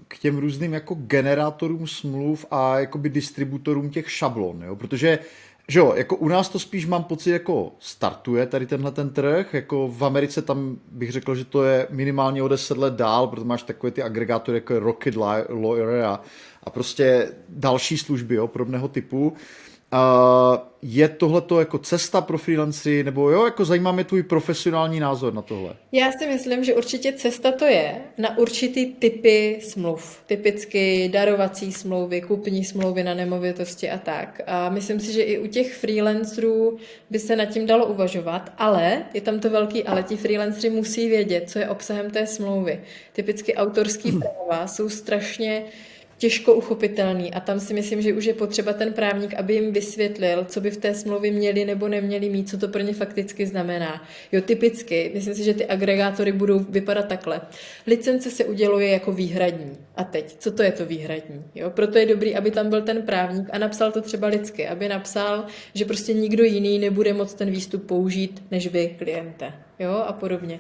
[0.08, 4.76] k těm různým jako generátorům smluv a jakoby distributorům těch šablon, jo?
[4.76, 5.20] protože
[5.68, 9.54] že jo, jako u nás to spíš mám pocit jako startuje tady tenhle ten trh,
[9.54, 13.46] jako v Americe tam bych řekl, že to je minimálně o 10 let dál, protože
[13.46, 15.16] máš takové ty agregátory jako Rocket
[15.50, 16.22] Lawyer a,
[16.64, 19.28] a prostě další služby jo, podobného typu.
[19.28, 19.38] Uh,
[20.82, 25.42] je tohle jako cesta pro freelancery, nebo jo, jako zajímá mě tvůj profesionální názor na
[25.42, 25.76] tohle?
[25.92, 30.22] Já si myslím, že určitě cesta to je na určitý typy smluv.
[30.26, 34.42] Typicky darovací smlouvy, kupní smlouvy na nemovitosti a tak.
[34.48, 36.78] A myslím si, že i u těch freelancerů
[37.10, 40.04] by se nad tím dalo uvažovat, ale je tam to velký ale.
[40.04, 42.82] Ti freelancery musí vědět, co je obsahem té smlouvy.
[43.14, 44.12] Typicky autorský
[44.48, 45.64] práva jsou strašně
[46.18, 50.46] těžko uchopitelný a tam si myslím, že už je potřeba ten právník, aby jim vysvětlil,
[50.46, 54.08] co by v té smlouvě měli nebo neměli mít, co to pro ně fakticky znamená.
[54.32, 57.42] Jo, typicky, myslím si, že ty agregátory budou vypadat takhle.
[57.88, 59.78] Licence se uděluje jako výhradní.
[59.96, 61.44] A teď, co to je to výhradní?
[61.56, 64.88] Jo, proto je dobrý, aby tam byl ten právník a napsal to třeba lidsky, aby
[64.88, 69.67] napsal, že prostě nikdo jiný nebude moct ten výstup použít, než vy, kliente.
[69.80, 70.60] Jo, a podobně.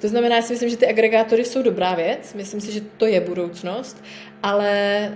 [0.00, 3.06] To znamená, já si myslím, že ty agregátory jsou dobrá věc, myslím si, že to
[3.06, 4.04] je budoucnost,
[4.42, 5.12] ale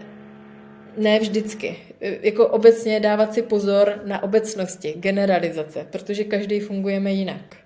[0.97, 1.77] ne vždycky.
[2.01, 7.57] Jako obecně dávat si pozor na obecnosti, generalizace, protože každý fungujeme jinak.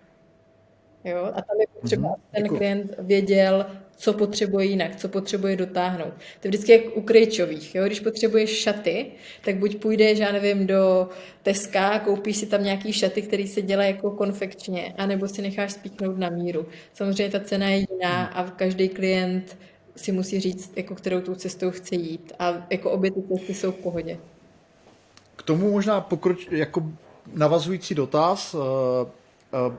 [1.05, 1.24] Jo?
[1.24, 2.35] A tam je potřeba, mm-hmm.
[2.35, 3.66] ten klient věděl,
[3.97, 6.12] co potřebuje jinak, co potřebuje dotáhnout.
[6.40, 7.74] To je vždycky jak u krejčových.
[7.74, 7.86] Jo?
[7.86, 9.07] Když potřebuješ šaty,
[9.45, 11.09] tak buď půjdeš, já nevím, do
[11.43, 16.18] Teska koupíš si tam nějaký šaty, který se dělá jako konfekčně, anebo si necháš spíknout
[16.18, 16.66] na míru.
[16.95, 19.57] Samozřejmě ta cena je jiná a každý klient
[19.97, 22.32] si musí říct, jako kterou tou cestou chce jít.
[22.38, 24.18] A jako obě ty cesty jsou v pohodě.
[25.36, 26.93] K tomu možná pokroč, jako
[27.34, 28.55] navazující dotaz.
[28.55, 29.74] Uh, uh,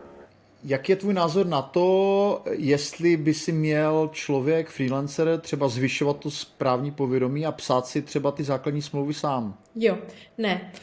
[0.64, 6.32] jak je tvůj názor na to, jestli by si měl člověk, freelancer, třeba zvyšovat to
[6.32, 9.58] správní povědomí a psát si třeba ty základní smlouvy sám?
[9.76, 9.98] Jo,
[10.38, 10.72] ne.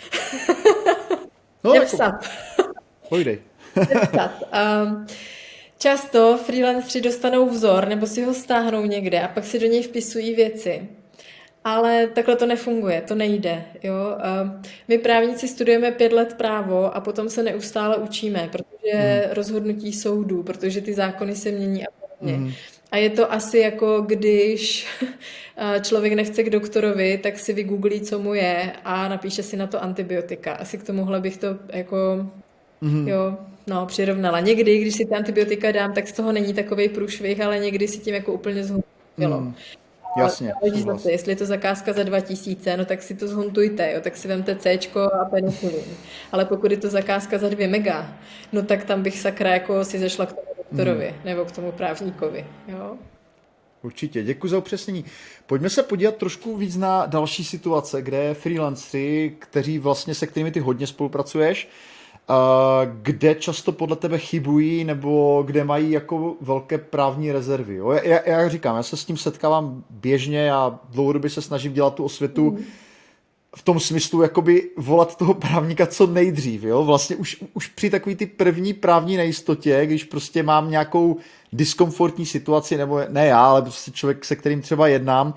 [1.65, 2.15] No, Nepsat.
[2.59, 2.73] Jako,
[3.09, 3.39] pojdej.
[3.77, 4.31] Nepsat.
[4.85, 5.07] Um,
[5.79, 10.35] často freelanceri dostanou vzor nebo si ho stáhnou někde a pak si do něj vpisují
[10.35, 10.89] věci.
[11.65, 13.65] Ale takhle to nefunguje, to nejde.
[13.83, 14.17] Jo?
[14.89, 19.35] My právníci studujeme pět let právo a potom se neustále učíme, protože mm.
[19.35, 22.39] rozhodnutí soudů, protože ty zákony se mění a podobně.
[22.39, 22.53] Mm.
[22.93, 24.87] A je to asi jako když
[25.83, 29.83] člověk nechce k doktorovi, tak si vygooglí, co mu je a napíše si na to
[29.83, 30.53] antibiotika.
[30.53, 31.97] Asi k tomuhle bych to jako
[32.81, 33.09] mm.
[33.09, 34.41] jo, no, přirovnala.
[34.41, 37.99] Někdy, když si ty antibiotika dám, tak z toho není takový průšvih, ale někdy si
[37.99, 39.41] tím jako úplně zhubilo.
[39.41, 39.55] Mm.
[40.17, 40.53] Jasně.
[40.87, 44.29] zase, jestli je to zakázka za 2000, no tak si to zhuntujte, jo, tak si
[44.29, 44.79] vemte C
[45.21, 45.85] a penicilin.
[46.33, 48.15] Ale pokud je to zakázka za 2 mega,
[48.53, 51.21] no tak tam bych sakra jako si zašla k tomu doktorovi hmm.
[51.25, 52.47] nebo k tomu právníkovi.
[52.69, 52.97] Jo?
[53.83, 55.05] Určitě, děkuji za upřesnění.
[55.47, 60.61] Pojďme se podívat trošku víc na další situace, kde freelanceri, kteří vlastně se kterými ty
[60.61, 61.69] hodně spolupracuješ,
[63.03, 67.75] kde často podle tebe chybují nebo kde mají jako velké právní rezervy.
[67.75, 67.91] Jo?
[67.91, 72.05] Já, já říkám, já se s tím setkávám běžně a dlouhodobě se snažím dělat tu
[72.05, 72.65] osvětu mm.
[73.57, 76.63] v tom smyslu jakoby volat toho právníka co nejdřív.
[76.63, 76.85] Jo?
[76.85, 81.17] Vlastně už, už při takový ty první právní nejistotě, když prostě mám nějakou
[81.53, 85.35] diskomfortní situaci, nebo ne já, ale prostě člověk, se kterým třeba jednám, uh,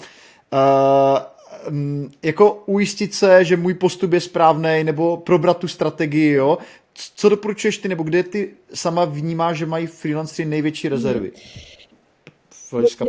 [2.24, 6.58] jako ujistit se, že můj postup je správný, nebo probrat tu strategii, jo,
[6.94, 11.32] co doporučuješ ty, nebo kde ty sama vnímáš, že mají freelanceri největší rezervy?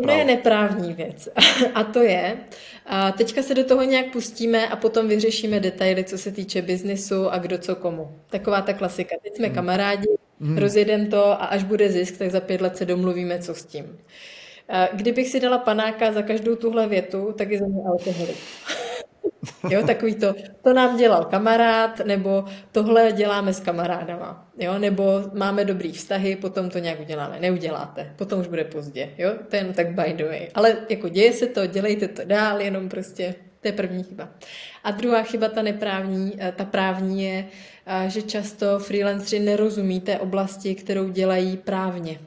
[0.02, 1.28] To je neprávní věc.
[1.74, 2.38] A to je,
[2.86, 7.30] a teďka se do toho nějak pustíme a potom vyřešíme detaily, co se týče biznisu
[7.30, 8.16] a kdo co komu.
[8.30, 9.16] Taková ta klasika.
[9.22, 9.54] Teď jsme hmm.
[9.54, 10.08] kamarádi,
[10.40, 10.58] hmm.
[10.58, 13.98] rozjedem to a až bude zisk, tak za pět let se domluvíme, co s tím.
[14.92, 18.36] Kdybych si dala panáka za každou tuhle větu, tak je za mě alkoholik.
[19.70, 25.64] Jo, takový to, to nám dělal kamarád, nebo tohle děláme s kamarádama, jo, nebo máme
[25.64, 27.40] dobrý vztahy, potom to nějak uděláme.
[27.40, 30.48] Neuděláte, potom už bude pozdě, jo, to je jen tak by the way.
[30.54, 34.28] Ale jako děje se to, dělejte to dál, jenom prostě to je první chyba.
[34.84, 37.46] A druhá chyba, ta neprávní, eh, ta právní je,
[37.86, 42.18] eh, že často freelanceri nerozumí té oblasti, kterou dělají právně.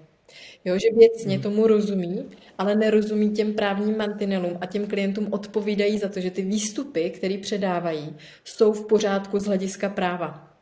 [0.68, 1.43] Jo, že věcně hmm.
[1.43, 2.24] tomu rozumí,
[2.57, 7.38] ale nerozumí těm právním mantinelům a těm klientům odpovídají za to, že ty výstupy, které
[7.38, 10.57] předávají, jsou v pořádku z hlediska práva.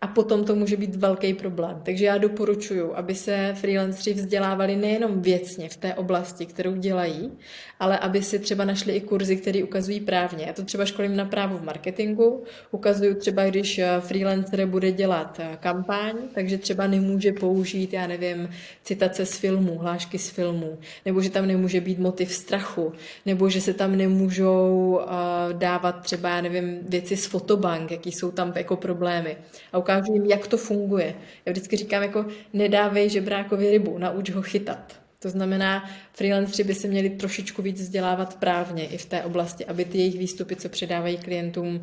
[0.00, 1.80] A potom to může být velký problém.
[1.84, 7.32] Takže já doporučuji, aby se freelanceri vzdělávali nejenom věcně v té oblasti, kterou dělají,
[7.80, 10.44] ale aby si třeba našli i kurzy, které ukazují právně.
[10.46, 15.40] Já to třeba školím na právo v marketingu, ukazuju třeba, když eh, freelancer bude dělat
[15.40, 18.50] eh, kampaň, takže třeba nemůže použít, já nevím,
[18.82, 22.92] citace z filmů, hlášky z filmů, nebo že tam nemůže být motiv strachu,
[23.26, 28.30] nebo že se tam nemůžou uh, dávat třeba, já nevím, věci z fotobank, jaký jsou
[28.30, 29.36] tam jako problémy.
[29.72, 31.14] A ukážu jim, jak to funguje.
[31.46, 35.00] Já vždycky říkám, jako nedávej žebrákovi rybu, nauč ho chytat.
[35.22, 39.84] To znamená, freelanceri by se měli trošičku víc vzdělávat právně i v té oblasti, aby
[39.84, 41.82] ty jejich výstupy, co předávají klientům,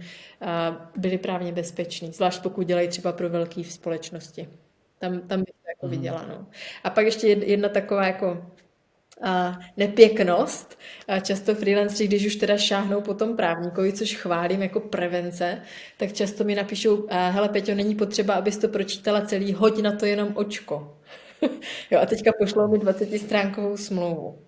[0.95, 4.47] byly právně bezpečný, zvlášť pokud dělají třeba pro velké společnosti.
[4.99, 5.91] Tam, tam bych to jako mm.
[5.91, 6.25] viděla.
[6.29, 6.47] No.
[6.83, 8.45] A pak ještě jedna taková jako
[9.21, 10.79] a nepěknost.
[11.07, 15.61] A často freelanceri, když už teda šáhnou po tom právníkovi, což chválím jako prevence,
[15.97, 20.05] tak často mi napíšou, hele Peťo, není potřeba, abys to pročítala celý, hoď na to
[20.05, 20.96] jenom očko.
[21.91, 24.39] jo, a teďka pošlou mi 20 stránkovou smlouvu.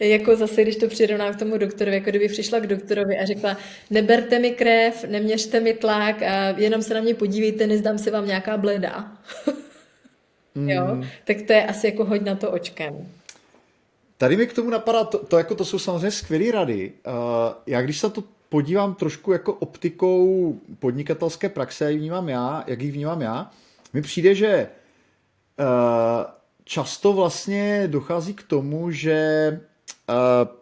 [0.00, 3.56] jako zase, když to přirovnám k tomu doktorovi, jako kdyby přišla k doktorovi a řekla,
[3.90, 8.26] neberte mi krev, neměřte mi tlak, a jenom se na mě podívejte, nezdám se vám
[8.26, 9.12] nějaká bleda.
[10.54, 10.70] mm.
[10.70, 13.08] jo, tak to je asi jako hoď na to očkem.
[14.18, 16.92] Tady mi k tomu napadá, to, to, jako to jsou samozřejmě skvělé rady.
[17.06, 17.12] Uh,
[17.66, 22.90] já když se to podívám trošku jako optikou podnikatelské praxe, jak vnímám já, jak ji
[22.90, 23.50] vnímám já,
[23.92, 24.68] mi přijde, že
[25.58, 25.66] uh,
[26.64, 29.60] často vlastně dochází k tomu, že
[30.08, 30.58] uh,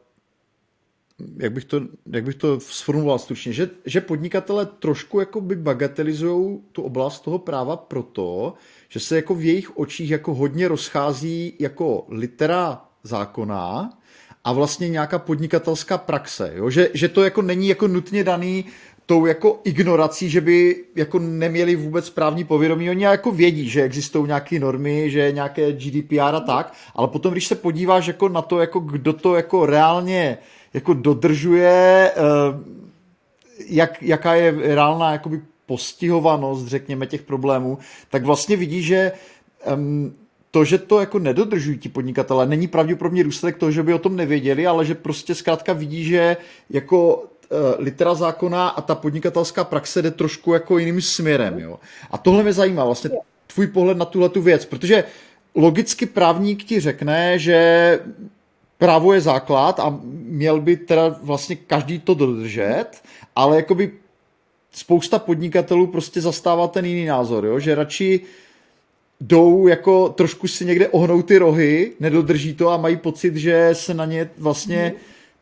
[1.39, 1.81] jak bych to,
[2.13, 7.39] jak bych to sformuloval stručně, že, že podnikatele trošku jako by bagatelizují tu oblast toho
[7.39, 8.55] práva proto,
[8.89, 13.99] že se jako v jejich očích jako hodně rozchází jako litera zákona
[14.47, 16.53] a vlastně nějaká podnikatelská praxe.
[16.55, 16.71] Jo?
[16.71, 18.65] Že, že to jako není jako nutně daný
[19.07, 22.91] tou jako ignorací, že by jako neměli vůbec právní povědomí.
[22.91, 27.47] Oni jako vědí, že existují nějaké normy, že nějaké GDPR a tak, ale potom, když
[27.47, 30.39] se podíváš jako na to, jako kdo to jako reálně
[30.75, 32.17] jako dodržuje, eh,
[33.69, 37.79] jak, jaká je reálná jakoby postihovanost, řekněme, těch problémů,
[38.11, 39.13] tak vlastně vidí, že
[39.75, 40.15] um,
[40.57, 44.17] to, že to jako nedodržují ti podnikatelé, není pravděpodobně důsledek toho, že by o tom
[44.17, 46.37] nevěděli, ale že prostě zkrátka vidí, že
[46.71, 47.25] jako uh,
[47.79, 51.59] litera zákona a ta podnikatelská praxe jde trošku jako jiným směrem.
[51.59, 51.79] Jo?
[52.11, 53.11] A tohle mě zajímá, vlastně
[53.47, 55.05] tvůj pohled na tuhle tu věc, protože
[55.55, 58.01] logicky právník ti řekne, že
[58.79, 62.89] právo je základ a měl by teda vlastně každý to dodržet,
[63.37, 63.93] ale jakoby
[64.73, 67.59] spousta podnikatelů prostě zastává ten jiný názor, jo?
[67.59, 68.21] že radši
[69.21, 73.95] jdou jako trošku si někde ohnou ty rohy, nedodrží to a mají pocit, že se
[73.95, 74.95] na ně vlastně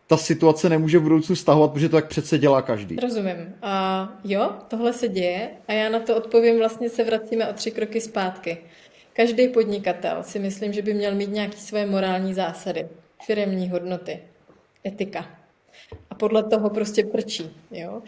[0.07, 2.97] ta situace nemůže v budoucnu stahovat, protože to tak přece dělá každý.
[2.97, 3.55] Rozumím.
[3.63, 7.71] A jo, tohle se děje a já na to odpovím, vlastně se vracíme o tři
[7.71, 8.59] kroky zpátky.
[9.13, 12.89] Každý podnikatel si myslím, že by měl mít nějaké své morální zásady,
[13.27, 14.19] firemní hodnoty,
[14.87, 15.27] etika.
[16.11, 17.51] A podle toho prostě prčí.
[17.71, 18.03] Jo?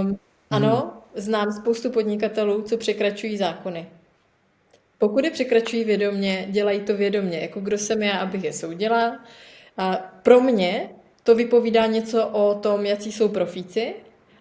[0.00, 0.18] Um,
[0.50, 3.86] ano, znám spoustu podnikatelů, co překračují zákony.
[5.02, 7.38] Pokud je překračují vědomě, dělají to vědomě.
[7.38, 9.24] Jako kdo jsem já, abych je soudila.
[9.76, 10.90] A pro mě
[11.22, 13.94] to vypovídá něco o tom, jaký jsou profíci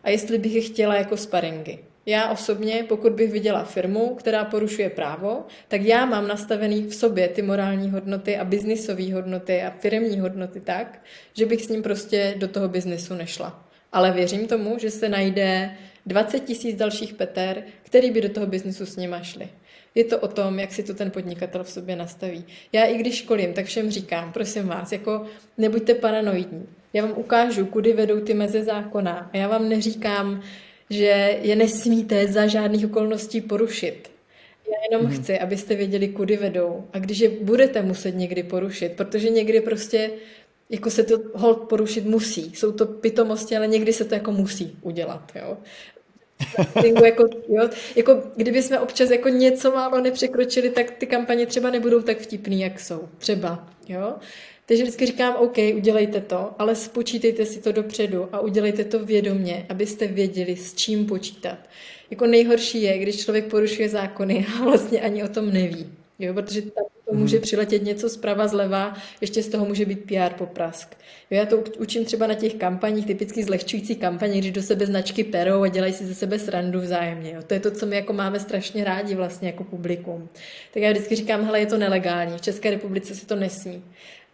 [0.03, 1.80] a jestli bych je chtěla jako sparingy.
[2.05, 7.28] Já osobně, pokud bych viděla firmu, která porušuje právo, tak já mám nastavený v sobě
[7.28, 11.03] ty morální hodnoty a biznisové hodnoty a firmní hodnoty tak,
[11.34, 13.66] že bych s ním prostě do toho biznisu nešla.
[13.91, 18.86] Ale věřím tomu, že se najde 20 tisíc dalších Peter, který by do toho biznisu
[18.86, 19.49] s nima šli.
[19.95, 22.45] Je to o tom, jak si to ten podnikatel v sobě nastaví.
[22.71, 25.25] Já i když školím, tak všem říkám, prosím vás, jako
[25.57, 26.65] nebuďte paranoidní.
[26.93, 29.29] Já vám ukážu, kudy vedou ty meze zákona.
[29.33, 30.41] A já vám neříkám,
[30.89, 34.11] že je nesmíte za žádných okolností porušit.
[34.67, 35.21] Já jenom hmm.
[35.21, 36.87] chci, abyste věděli, kudy vedou.
[36.93, 40.11] A když je budete muset někdy porušit, protože někdy prostě
[40.69, 42.51] jako se to hold porušit musí.
[42.55, 45.31] Jsou to pitomosti, ale někdy se to jako musí udělat.
[45.35, 45.57] Jo?
[47.03, 52.01] Jako, jo, jako kdyby jsme občas jako něco málo nepřekročili, tak ty kampaně třeba nebudou
[52.01, 53.09] tak vtipný, jak jsou.
[53.17, 53.67] Třeba.
[53.87, 54.13] Jo?
[54.65, 59.65] Takže vždycky říkám, OK, udělejte to, ale spočítejte si to dopředu a udělejte to vědomně,
[59.69, 61.57] abyste věděli, s čím počítat.
[62.11, 65.87] Jako nejhorší je, když člověk porušuje zákony a vlastně ani o tom neví.
[66.19, 67.41] Jo, protože tam to může mhm.
[67.41, 70.95] přiletět něco zprava, zleva, ještě z toho může být PR poprask.
[71.32, 75.24] Jo, já to učím třeba na těch kampaních, typicky zlehčující kampaně, když do sebe značky
[75.24, 77.32] perou a dělají si ze sebe srandu vzájemně.
[77.32, 77.41] Jo.
[77.47, 80.30] To je to, co my jako máme strašně rádi vlastně jako publikum.
[80.74, 83.84] Tak já vždycky říkám, hele, je to nelegální, v České republice se to nesmí.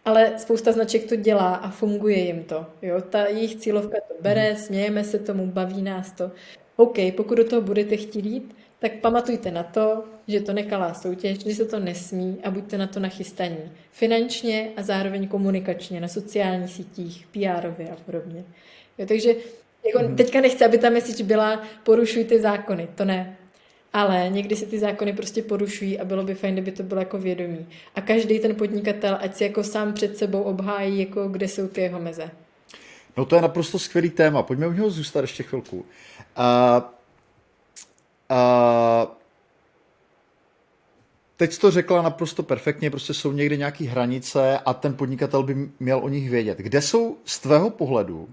[0.04, 2.66] Ale spousta značek to dělá a funguje jim to.
[2.82, 3.00] Jo?
[3.00, 4.62] Ta jejich cílovka to bere, mhm.
[4.62, 6.30] smějeme se tomu, baví nás to.
[6.76, 11.38] OK, pokud do toho budete chtít jít, tak pamatujte na to, že to nekalá soutěž,
[11.38, 13.72] že se to nesmí a buďte na to nachystaní.
[13.92, 18.44] Finančně a zároveň komunikačně, na sociálních sítích, pr a podobně.
[18.98, 19.34] Jo, takže
[19.86, 20.14] jako mm-hmm.
[20.14, 23.36] teďka nechci, aby ta message byla porušujte zákony, to ne.
[23.92, 27.18] Ale někdy se ty zákony prostě porušují a bylo by fajn, kdyby to bylo jako
[27.18, 27.66] vědomí.
[27.94, 31.80] A každý ten podnikatel, ať si jako sám před sebou obhájí, jako kde jsou ty
[31.80, 32.30] jeho meze.
[33.16, 34.42] No to je naprosto skvělý téma.
[34.42, 35.76] Pojďme u něho zůstat ještě chvilku.
[35.76, 35.84] Uh,
[38.30, 39.08] uh,
[41.36, 45.68] teď jsi to řekla naprosto perfektně, prostě jsou někde nějaké hranice a ten podnikatel by
[45.80, 46.58] měl o nich vědět.
[46.58, 48.28] Kde jsou z tvého pohledu uh,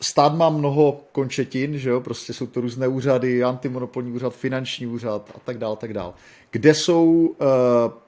[0.00, 5.30] stát má mnoho končetin, že jo, prostě jsou to různé úřady, antimonopolní úřad, finanční úřad
[5.34, 6.12] a tak dále, tak dále.
[6.50, 7.46] Kde jsou uh,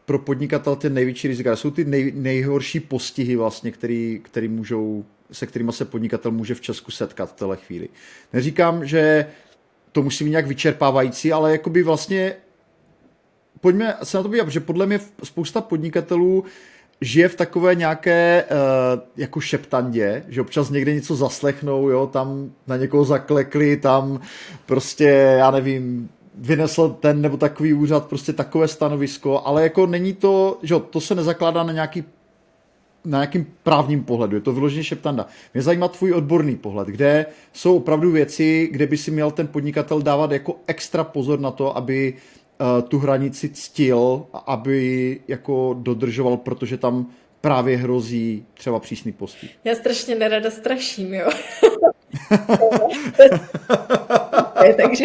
[0.05, 1.57] pro podnikatel ty největší rizika?
[1.57, 6.60] Jsou ty nej, nejhorší postihy vlastně, který, který můžou, se kterými se podnikatel může v
[6.60, 7.88] Česku setkat v téhle chvíli.
[8.32, 9.26] Neříkám, že
[9.92, 12.34] to musí být nějak vyčerpávající, ale jakoby vlastně
[13.60, 16.44] pojďme se na to podívat, protože podle mě spousta podnikatelů
[17.00, 22.76] žije v takové nějaké uh, jako šeptandě, že občas někde něco zaslechnou, jo, tam na
[22.76, 24.20] někoho zaklekli, tam
[24.66, 25.04] prostě,
[25.38, 30.74] já nevím, vynesl ten nebo takový úřad prostě takové stanovisko, ale jako není to, že
[30.90, 32.04] to se nezakládá na nějaký
[33.05, 35.26] na nějakým právním pohledu, je to vyloženě šeptanda.
[35.55, 40.03] Mě zajímá tvůj odborný pohled, kde jsou opravdu věci, kde by si měl ten podnikatel
[40.03, 46.76] dávat jako extra pozor na to, aby uh, tu hranici ctil, aby jako dodržoval, protože
[46.78, 47.07] tam
[47.40, 49.50] právě hrozí třeba přísný postih.
[49.64, 51.30] Já strašně nerada straším, jo.
[54.76, 55.05] Takže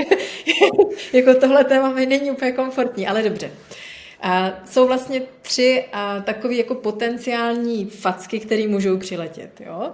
[1.13, 3.51] jako tohle téma mi není úplně komfortní, ale dobře.
[4.21, 9.61] A jsou vlastně tři a, takové jako potenciální facky, které můžou přiletět.
[9.61, 9.91] Jo?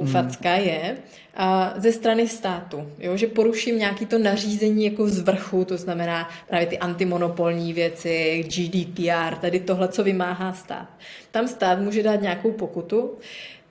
[0.00, 0.12] Hmm.
[0.12, 0.96] facka je
[1.36, 3.16] a ze strany státu, jo?
[3.16, 9.34] že poruším nějaký to nařízení jako z vrchu, to znamená právě ty antimonopolní věci, GDPR,
[9.40, 10.88] tady tohle, co vymáhá stát.
[11.30, 13.18] Tam stát může dát nějakou pokutu,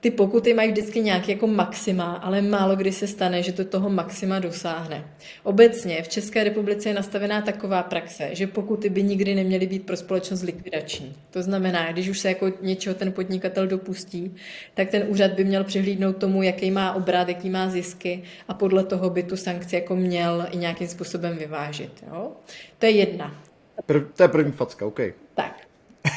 [0.04, 3.90] ty pokuty mají vždycky nějaký jako maxima, ale málo kdy se stane, že to toho
[3.90, 5.04] maxima dosáhne.
[5.42, 9.96] Obecně v České republice je nastavená taková praxe, že pokuty by nikdy neměly být pro
[9.96, 11.16] společnost likvidační.
[11.30, 14.34] To znamená, když už se jako něčeho ten podnikatel dopustí,
[14.74, 18.84] tak ten úřad by měl přihlídnout tomu, jaký má obrat, jaký má zisky a podle
[18.84, 22.04] toho by tu sankci jako měl i nějakým způsobem vyvážit.
[22.12, 22.32] Jo?
[22.78, 23.42] To je jedna.
[23.86, 25.00] Prv, to je první facka, OK.
[25.34, 25.60] Tak.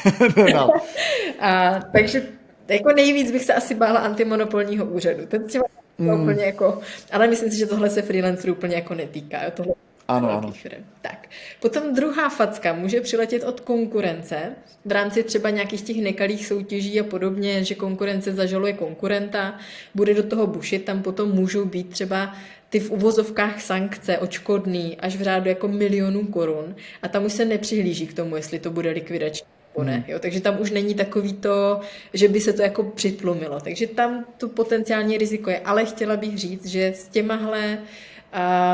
[1.40, 2.37] a, takže
[2.74, 5.26] jako nejvíc bych se asi bála antimonopolního úřadu.
[5.26, 5.64] Ten třeba
[5.98, 6.22] mm.
[6.22, 6.80] úplně jako,
[7.12, 9.44] ale myslím si, že tohle se freelancerů úplně jako netýká.
[9.44, 9.50] Jo?
[9.54, 9.74] Tohle
[10.08, 10.52] ano, ano.
[10.52, 10.84] Firm.
[11.00, 11.28] Tak.
[11.60, 14.52] Potom druhá facka může přiletět od konkurence
[14.84, 19.58] v rámci třeba nějakých těch nekalých soutěží a podobně, že konkurence zažaluje konkurenta,
[19.94, 22.36] bude do toho bušit, tam potom můžou být třeba
[22.68, 27.44] ty v uvozovkách sankce očkodný až v řádu jako milionů korun a tam už se
[27.44, 29.94] nepřihlíží k tomu, jestli to bude likvidační ne.
[29.94, 30.04] Hmm.
[30.08, 31.80] Jo, takže tam už není takový to,
[32.12, 33.60] že by se to jako přitlumilo.
[33.60, 35.58] Takže tam to potenciální riziko je.
[35.58, 37.78] Ale chtěla bych říct, že s těmahle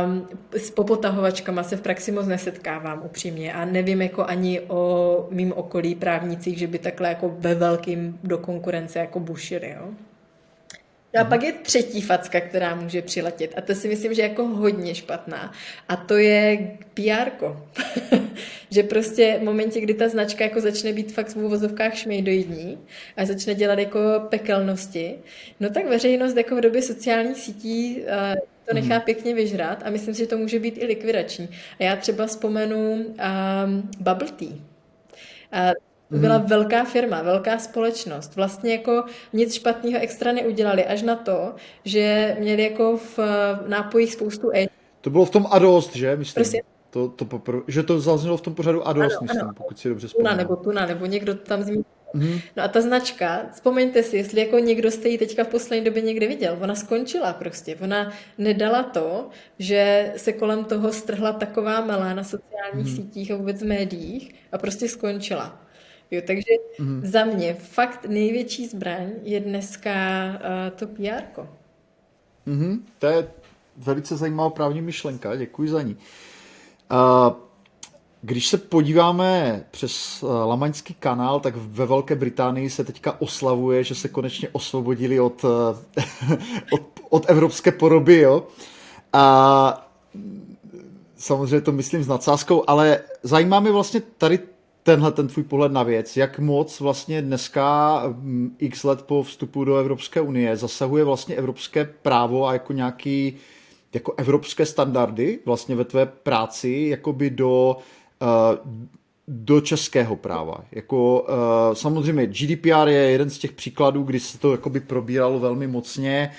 [0.05, 5.53] um, s popotahovačkama se v praxi moc nesetkávám upřímně a nevím jako ani o mým
[5.53, 9.71] okolí právnicích, že by takhle jako ve velkým do konkurence jako bušili.
[9.71, 9.89] Jo?
[11.21, 13.55] A pak je třetí facka, která může přiletět.
[13.57, 15.53] A to si myslím, že je jako hodně špatná.
[15.89, 17.31] A to je PR.
[18.71, 22.79] že prostě v momentě, kdy ta značka jako začne být fakt v úvozovkách šmejdoidní
[23.17, 25.15] a začne dělat jako pekelnosti,
[25.61, 29.03] no tak veřejnost jako v době sociálních sítí uh, to nechá hmm.
[29.03, 31.49] pěkně vyžrat a myslím si, že to může být i likvidační.
[31.81, 34.49] A já třeba vzpomenu um, Bubble Tea.
[35.51, 36.47] To byla mm.
[36.47, 38.37] velká firma, velká společnost.
[38.37, 43.19] Vlastně jako nic špatného extra neudělali, až na to, že měli jako v
[43.69, 44.67] nápojích spoustu E.
[45.01, 46.17] To bylo v tom Adost, že?
[46.17, 46.35] Myslím.
[46.35, 46.63] Prostě.
[46.91, 49.53] To, to popr- že to zaznělo v tom pořadu Adost, ano, myslím, ano.
[49.57, 50.33] pokud si dobře vzpomínám.
[50.33, 51.85] Tuna nebo Tuna, nebo někdo tam zmínil.
[52.15, 52.41] Mm-hmm.
[52.57, 56.03] No a ta značka, vzpomeňte si, jestli jako někdo jste ji teďka v poslední době
[56.03, 57.77] někde viděl, ona skončila prostě.
[57.83, 59.29] Ona nedala to,
[59.59, 62.97] že se kolem toho strhla taková melá na sociálních mm-hmm.
[62.97, 65.64] sítích a vůbec v médiích a prostě skončila.
[66.11, 67.01] Jo, takže mm.
[67.05, 69.91] za mě fakt největší zbraň je dneska
[70.25, 71.43] uh, to PR.
[72.47, 72.81] Mm-hmm.
[72.99, 73.29] To je
[73.77, 75.97] velice zajímavá právní myšlenka, děkuji za ní.
[76.93, 77.33] Uh,
[78.23, 84.09] když se podíváme přes Lamaňský kanál, tak ve Velké Británii se teďka oslavuje, že se
[84.09, 85.45] konečně osvobodili od,
[86.73, 88.47] od, od evropské poroby, jo.
[89.13, 89.91] A
[91.17, 94.39] samozřejmě to myslím s nadsázkou, ale zajímá mě vlastně tady
[94.85, 99.65] tenhle ten tvůj pohled na věc, jak moc vlastně dneska mm, x let po vstupu
[99.65, 103.37] do Evropské unie zasahuje vlastně evropské právo a jako nějaký
[103.95, 107.77] jako evropské standardy vlastně ve tvé práci jakoby do
[108.23, 108.79] uh,
[109.29, 110.65] do českého práva.
[110.73, 115.67] Jako, uh, samozřejmě GDPR je jeden z těch příkladů, kdy se to jakoby probíralo velmi
[115.67, 116.31] mocně,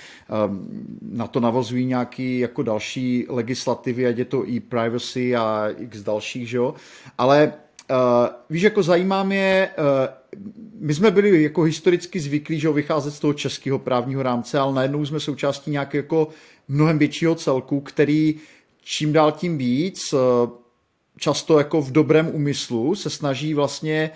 [0.48, 0.68] um,
[1.02, 6.56] na to navazují nějaký jako další legislativy, ať je to e-privacy a x dalších, že
[6.56, 6.74] jo?
[7.18, 7.52] ale
[7.90, 9.84] Uh, víš, jako zajímá mě, uh,
[10.80, 15.06] my jsme byli jako historicky zvyklí, že vycházet z toho českého právního rámce, ale najednou
[15.06, 16.28] jsme součástí nějakého jako
[16.68, 18.34] mnohem většího celku, který
[18.80, 20.20] čím dál tím víc, uh,
[21.18, 24.10] často jako v dobrém úmyslu, se snaží vlastně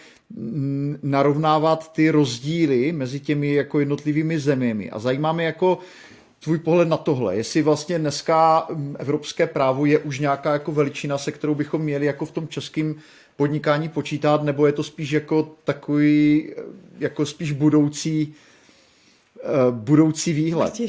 [1.02, 4.90] narovnávat ty rozdíly mezi těmi jako jednotlivými zeměmi.
[4.90, 5.78] A zajímá mě jako
[6.40, 8.68] tvůj pohled na tohle, jestli vlastně dneska
[8.98, 12.94] evropské právo je už nějaká jako veličina, se kterou bychom měli jako v tom českém
[13.40, 16.50] podnikání počítat, nebo je to spíš jako takový,
[16.98, 18.34] jako spíš budoucí,
[19.44, 20.74] uh, budoucí výhled?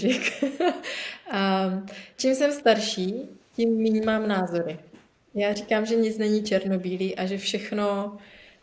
[2.18, 3.16] čím jsem starší,
[3.56, 4.80] tím méně mám názory.
[5.36, 8.18] Já říkám, že nic není černobílý a že všechno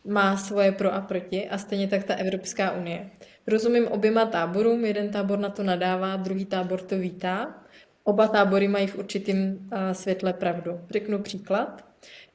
[0.04, 3.10] má svoje pro a proti a stejně tak ta Evropská unie.
[3.46, 7.64] Rozumím oběma táborům, jeden tábor na to nadává, druhý tábor to vítá.
[8.04, 10.80] Oba tábory mají v určitém světle pravdu.
[10.90, 11.84] Řeknu příklad.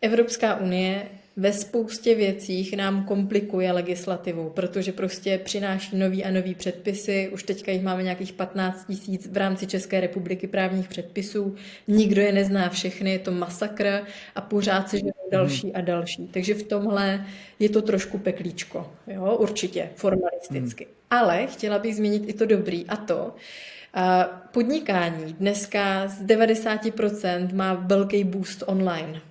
[0.02, 7.30] Evropská unie ve spoustě věcích nám komplikuje legislativu, protože prostě přináší nový a nový předpisy.
[7.34, 11.56] Už teďka jich máme nějakých 15 tisíc v rámci České republiky právních předpisů.
[11.88, 14.02] Nikdo je nezná všechny, je to masakr
[14.36, 16.28] a pořád se žijou další a další.
[16.28, 17.26] Takže v tomhle
[17.60, 20.84] je to trošku peklíčko, jo, určitě, formalisticky.
[20.84, 20.94] Hmm.
[21.10, 23.36] Ale chtěla bych zmínit i to dobrý a to,
[24.52, 29.22] podnikání dneska z 90% má velký boost online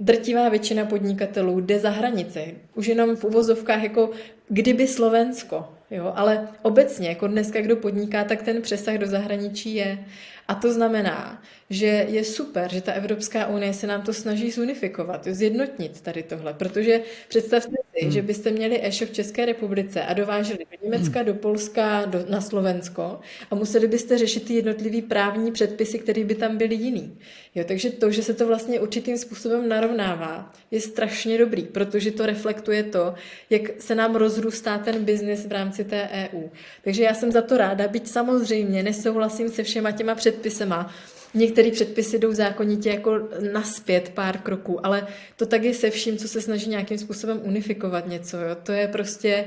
[0.00, 2.44] drtivá většina podnikatelů jde za hranice.
[2.74, 4.10] Už jenom v uvozovkách jako
[4.48, 10.04] kdyby Slovensko, jo, ale obecně, jako dneska kdo podniká, tak ten přesah do zahraničí je.
[10.48, 15.24] A to znamená, že je super, že ta Evropská unie se nám to snaží zunifikovat,
[15.30, 18.12] zjednotnit tady tohle, protože představte si, hmm.
[18.12, 21.26] že byste měli e-shop v České republice a dováželi do Německa, hmm.
[21.26, 26.34] do Polska, do, na Slovensko a museli byste řešit ty jednotlivý právní předpisy, které by
[26.34, 27.18] tam byly jiný.
[27.54, 32.26] Jo, takže to, že se to vlastně určitým způsobem narovnává, je strašně dobrý, protože to
[32.26, 33.14] reflektuje to,
[33.50, 36.42] jak se nám rozrůstá ten biznis v rámci té EU.
[36.84, 40.94] Takže já jsem za to ráda, byť samozřejmě nesouhlasím se všema těma předpisema,
[41.34, 45.06] Některé předpisy jdou zákonitě jako naspět pár kroků, ale
[45.36, 48.36] to tak je se vším, co se snaží nějakým způsobem unifikovat něco.
[48.36, 48.56] Jo.
[48.62, 49.44] To je prostě,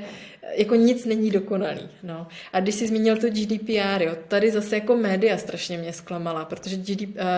[0.52, 1.90] jako nic není dokonalý.
[2.04, 2.28] No.
[2.54, 6.78] A když jsi zmínil to GDPR, jo, tady zase jako média strašně mě zklamala, protože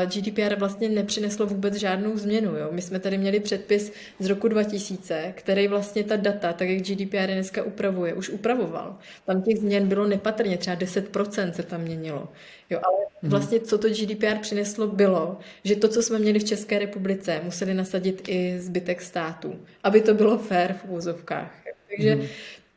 [0.06, 2.56] GDPR vlastně nepřineslo vůbec žádnou změnu.
[2.56, 2.68] Jo.
[2.72, 7.28] My jsme tady měli předpis z roku 2000, který vlastně ta data, tak jak GDPR
[7.28, 8.98] dneska upravuje, už upravoval.
[9.26, 12.28] Tam těch změn bylo nepatrně, třeba 10% se tam měnilo.
[12.70, 13.32] Jo, ale mhm.
[13.32, 17.74] vlastně co to GDPR přineslo bylo, že to, co jsme měli v České republice, museli
[17.74, 21.56] nasadit i zbytek států, aby to bylo fair v úvozovkách.
[21.90, 22.28] Takže mm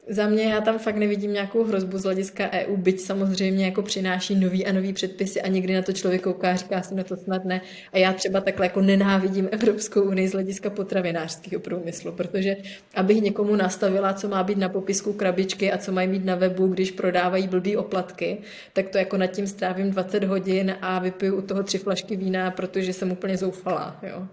[0.08, 4.34] za mě já tam fakt nevidím nějakou hrozbu z hlediska EU, byť samozřejmě jako přináší
[4.34, 7.16] nový a nový předpisy a někdy na to člověk kouká a říká si na to
[7.16, 7.60] snad ne.
[7.92, 12.56] A já třeba takhle jako nenávidím Evropskou unii z hlediska potravinářského průmyslu, protože
[12.94, 16.66] abych někomu nastavila, co má být na popisku krabičky a co mají mít na webu,
[16.66, 18.38] když prodávají blbý oplatky,
[18.72, 22.50] tak to jako nad tím strávím 20 hodin a vypiju u toho tři flašky vína,
[22.50, 24.00] protože jsem úplně zoufalá.
[24.02, 24.26] Jo.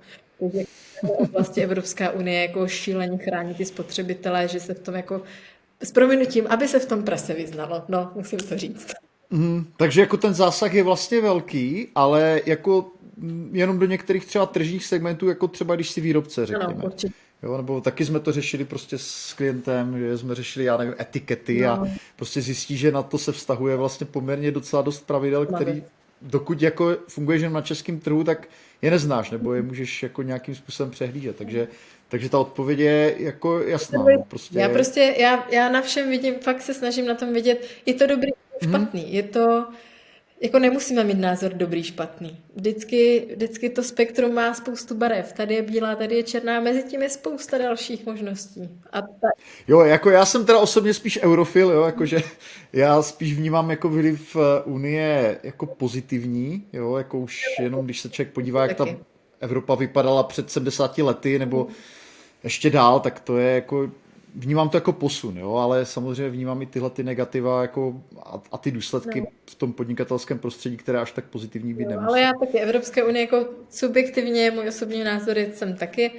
[1.32, 5.22] Vlastně Evropská unie jako šíleně chrání ty spotřebitelé, že se v tom jako
[5.84, 7.84] s prominutím, aby se v tom prase vyznalo.
[7.88, 8.94] No, musím to říct.
[9.30, 12.92] Mm, takže jako ten zásah je vlastně velký, ale jako
[13.52, 16.74] jenom do některých třeba tržních segmentů, jako třeba když si výrobce, řekněme.
[16.74, 17.14] Ano, určitě.
[17.44, 21.62] Jo, nebo taky jsme to řešili prostě s klientem, že jsme řešili, já nevím, etikety
[21.62, 21.72] no.
[21.72, 25.84] a prostě zjistí, že na to se vztahuje vlastně poměrně docela dost pravidel, který
[26.22, 28.48] dokud jako funguješ na českém trhu, tak
[28.82, 31.36] je neznáš, nebo je můžeš jako nějakým způsobem přehlížet.
[31.36, 31.68] Takže
[32.10, 34.04] takže ta odpověď je jako jasná.
[34.04, 34.60] No, prostě...
[34.60, 38.08] Já prostě, já, já na všem vidím, fakt se snažím na tom vidět, je to
[38.08, 38.32] dobrý,
[38.64, 39.14] špatný, hmm.
[39.14, 39.66] je to,
[40.42, 42.38] jako nemusíme mít názor dobrý, špatný.
[42.56, 45.34] Vždycky, vždycky to spektrum má spoustu barev.
[45.34, 48.70] Tady je bílá, tady je černá, mezi tím je spousta dalších možností.
[48.92, 49.28] A ta...
[49.68, 52.18] Jo, jako já jsem teda osobně spíš eurofil, jo, jakože
[52.74, 58.10] já spíš vnímám jako vliv eh, Unie jako pozitivní, jo, jako už jenom když se
[58.10, 58.86] člověk podívá, jak ta
[59.40, 61.68] Evropa vypadala před 70 lety, nebo
[62.44, 63.92] ještě dál, tak to je jako,
[64.36, 68.58] vnímám to jako posun, jo, ale samozřejmě vnímám i tyhle ty negativa jako a, a
[68.58, 69.28] ty důsledky no.
[69.50, 72.08] v tom podnikatelském prostředí, které až tak pozitivní být nemusí.
[72.08, 76.12] Ale já taky Evropské unie jako subjektivně, můj osobní názor jsem taky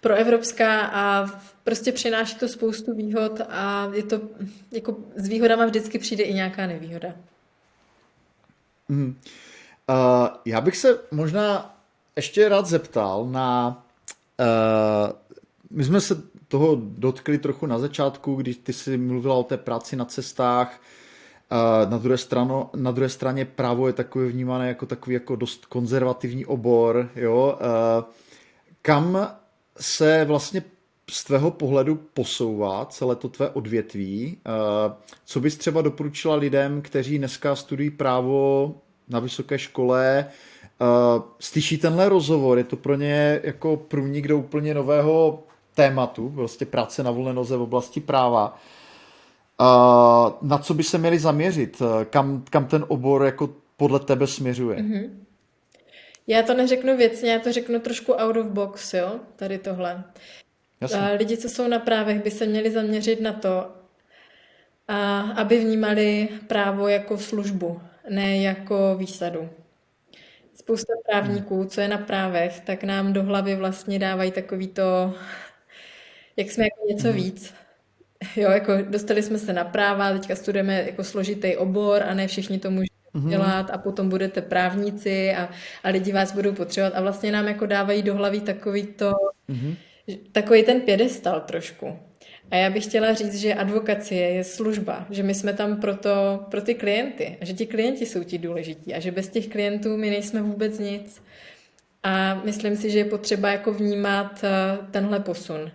[0.00, 1.26] pro evropská a
[1.64, 4.20] prostě přináší to spoustu výhod a je to,
[4.70, 7.08] jako s výhodama vždycky přijde i nějaká nevýhoda.
[8.88, 9.16] Mm.
[9.88, 11.77] Uh, já bych se možná
[12.18, 13.82] ještě rád zeptal na
[14.40, 15.12] uh,
[15.70, 19.96] my jsme se toho dotkli trochu na začátku, když ty jsi mluvila o té práci
[19.96, 20.80] na cestách.
[21.88, 26.46] Na druhé, strano, na druhé straně právo je takové vnímané jako takový jako dost konzervativní
[26.46, 27.10] obor.
[27.16, 27.58] Jo?
[28.82, 29.28] Kam
[29.80, 30.62] se vlastně
[31.10, 34.38] z tvého pohledu posouvá celé to tvé odvětví?
[35.24, 38.74] Co bys třeba doporučila lidem, kteří dneska studují právo
[39.08, 40.26] na vysoké škole,
[41.40, 45.42] slyší tenhle rozhovor, je to pro ně jako průnik do úplně nového
[45.74, 48.58] tématu, prostě práce na volné noze v oblasti práva.
[50.42, 51.82] Na co by se měli zaměřit?
[52.10, 54.76] Kam, kam ten obor jako podle tebe směřuje?
[54.76, 55.10] Mm-hmm.
[56.26, 60.04] Já to neřeknu věcně, já to řeknu trošku out of box, jo, tady tohle.
[60.80, 60.98] Jasně.
[61.18, 63.66] Lidi, co jsou na právech, by se měli zaměřit na to,
[65.36, 69.48] aby vnímali právo jako službu, ne jako výsadu.
[70.60, 75.14] Spousta právníků, co je na právech, tak nám do hlavy vlastně dávají takový to
[76.38, 77.16] jak jsme jako něco mhm.
[77.16, 77.54] víc.
[78.36, 82.58] Jo, jako dostali jsme se na práva, teďka studujeme jako složitý obor a ne všichni
[82.58, 83.28] to můžou mm-hmm.
[83.28, 85.48] dělat a potom budete právníci a,
[85.84, 89.12] a lidi vás budou potřebovat a vlastně nám jako dávají do hlavy takový to,
[89.48, 89.76] mm-hmm.
[90.32, 91.98] takový ten pědestal trošku.
[92.50, 96.10] A já bych chtěla říct, že advokacie je služba, že my jsme tam proto,
[96.50, 99.96] pro ty klienty a že ti klienti jsou ti důležití a že bez těch klientů
[99.96, 101.22] my nejsme vůbec nic.
[102.02, 105.70] A myslím si, že je potřeba jako vnímat eh, tenhle posun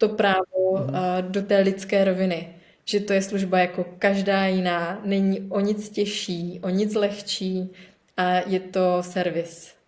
[0.00, 1.22] to právo mm-hmm.
[1.30, 2.48] do té lidské roviny.
[2.84, 7.70] Že to je služba jako každá jiná, není o nic těžší, o nic lehčí
[8.16, 9.79] a je to servis.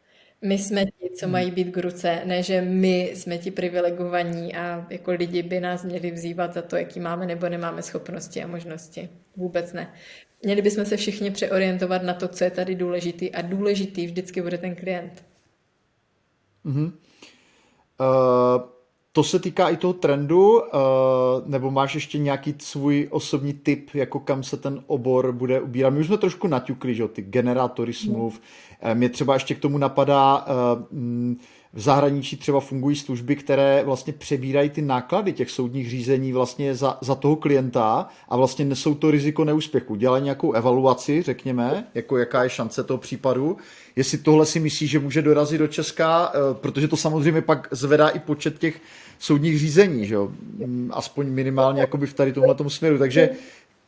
[0.43, 4.87] My jsme ti, co mají být k ruce, ne, že my jsme ti privilegovaní a
[4.91, 9.09] jako lidi by nás měli vzývat za to, jaký máme nebo nemáme schopnosti a možnosti.
[9.37, 9.95] Vůbec ne.
[10.43, 14.59] Měli bychom se všichni přeorientovat na to, co je tady důležitý a důležitý vždycky bude
[14.59, 15.25] ten klient.
[16.65, 16.93] Mm-hmm.
[18.01, 18.63] Uh,
[19.13, 20.61] to se týká i toho trendu, uh,
[21.47, 25.93] nebo máš ještě nějaký svůj osobní tip, jako kam se ten obor bude ubírat?
[25.93, 28.41] My už jsme trošku naťukli, že ty generátory smluv.
[28.95, 31.35] Mě třeba ještě k tomu napadá, uh,
[31.75, 36.99] v zahraničí třeba fungují služby, které vlastně přebírají ty náklady těch soudních řízení vlastně za,
[37.01, 39.95] za toho klienta a vlastně nesou to riziko neúspěchu.
[39.95, 43.57] Dělají nějakou evaluaci, řekněme, jako jaká je šance toho případu.
[43.97, 48.19] Jestli tohle si myslí, že může dorazit do Česka, protože to samozřejmě pak zvedá i
[48.19, 48.81] počet těch
[49.19, 50.33] soudních řízení, že jo?
[50.57, 52.99] Mm, aspoň minimálně jakoby v tady tomhle směru.
[52.99, 53.31] Takže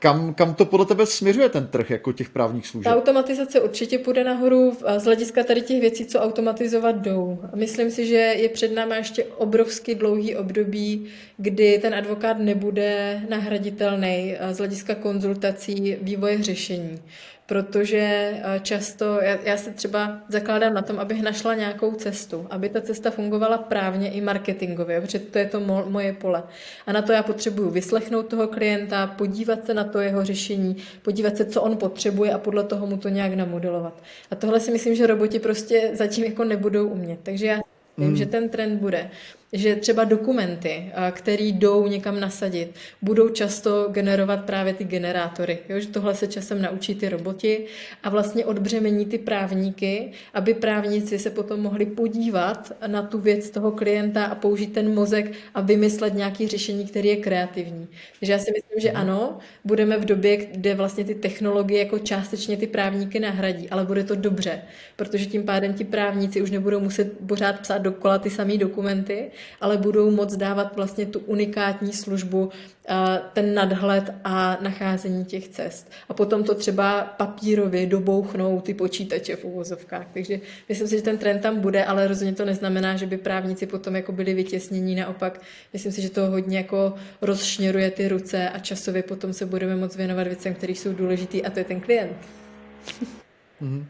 [0.05, 2.93] kam, kam to podle tebe směřuje ten trh jako těch právních služeb?
[2.93, 7.39] Ta automatizace určitě půjde nahoru z hlediska tady těch věcí, co automatizovat jdou.
[7.55, 14.37] Myslím si, že je před námi ještě obrovsky dlouhý období, kdy ten advokát nebude nahraditelný
[14.51, 16.99] z hlediska konzultací vývoje řešení
[17.47, 22.69] protože eh, často, já, já se třeba zakládám na tom, abych našla nějakou cestu, aby
[22.69, 26.43] ta cesta fungovala právně i marketingově, protože to je to mo, moje pole.
[26.87, 31.37] A na to já potřebuju vyslechnout toho klienta, podívat se na to jeho řešení, podívat
[31.37, 34.03] se, co on potřebuje a podle toho mu to nějak namodelovat.
[34.31, 37.19] A tohle si myslím, že roboti prostě zatím jako nebudou umět.
[37.23, 37.61] Takže já
[37.99, 38.17] vím, mm.
[38.17, 39.11] že ten trend bude
[39.55, 45.59] že třeba dokumenty, které jdou někam nasadit, budou často generovat právě ty generátory.
[45.69, 45.81] Jo?
[45.81, 47.65] Že tohle se časem naučí ty roboti
[48.03, 53.73] a vlastně odbřemení ty právníky, aby právníci se potom mohli podívat na tu věc toho
[53.73, 57.89] klienta a použít ten mozek a vymyslet nějaké řešení, které je kreativní.
[58.21, 62.57] Takže já si myslím, že ano, budeme v době, kde vlastně ty technologie jako částečně
[62.57, 64.63] ty právníky nahradí, ale bude to dobře,
[64.97, 69.31] protože tím pádem ti právníci už nebudou muset pořád psát dokola ty samé dokumenty,
[69.61, 72.51] ale budou moct dávat vlastně tu unikátní službu,
[73.33, 75.91] ten nadhled a nacházení těch cest.
[76.09, 80.07] A potom to třeba papírově dobouchnou ty počítače v uvozovkách.
[80.15, 83.67] Takže myslím si, že ten trend tam bude, ale rozhodně to neznamená, že by právníci
[83.67, 84.95] potom jako byli vytěsnění.
[84.95, 85.41] Naopak,
[85.73, 89.97] myslím si, že to hodně jako rozšněruje ty ruce a časově potom se budeme moct
[89.97, 92.17] věnovat věcem, které jsou důležitý a to je ten klient.
[93.63, 93.85] Mm-hmm.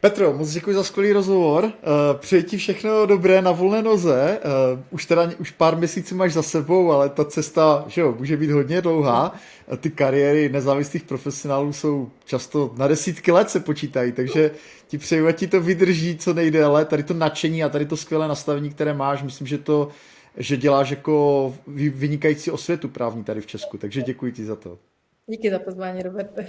[0.00, 1.64] Petro, moc děkuji za skvělý rozhovor.
[1.64, 1.70] Uh,
[2.18, 4.40] přeji ti všechno dobré na volné noze.
[4.74, 8.36] Uh, už teda už pár měsíců máš za sebou, ale ta cesta že jo, může
[8.36, 9.32] být hodně dlouhá.
[9.32, 14.50] Uh, ty kariéry nezávislých profesionálů jsou často na desítky let se počítají, takže
[14.86, 16.84] ti přeju, ať ti to vydrží co nejdéle.
[16.84, 19.88] Tady to nadšení a tady to skvělé nastavení, které máš, myslím, že to
[20.36, 24.78] že děláš jako vynikající osvětu právní tady v Česku, takže děkuji ti za to.
[25.26, 26.46] Díky za pozvání, Roberte.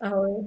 [0.00, 0.44] Ahoj.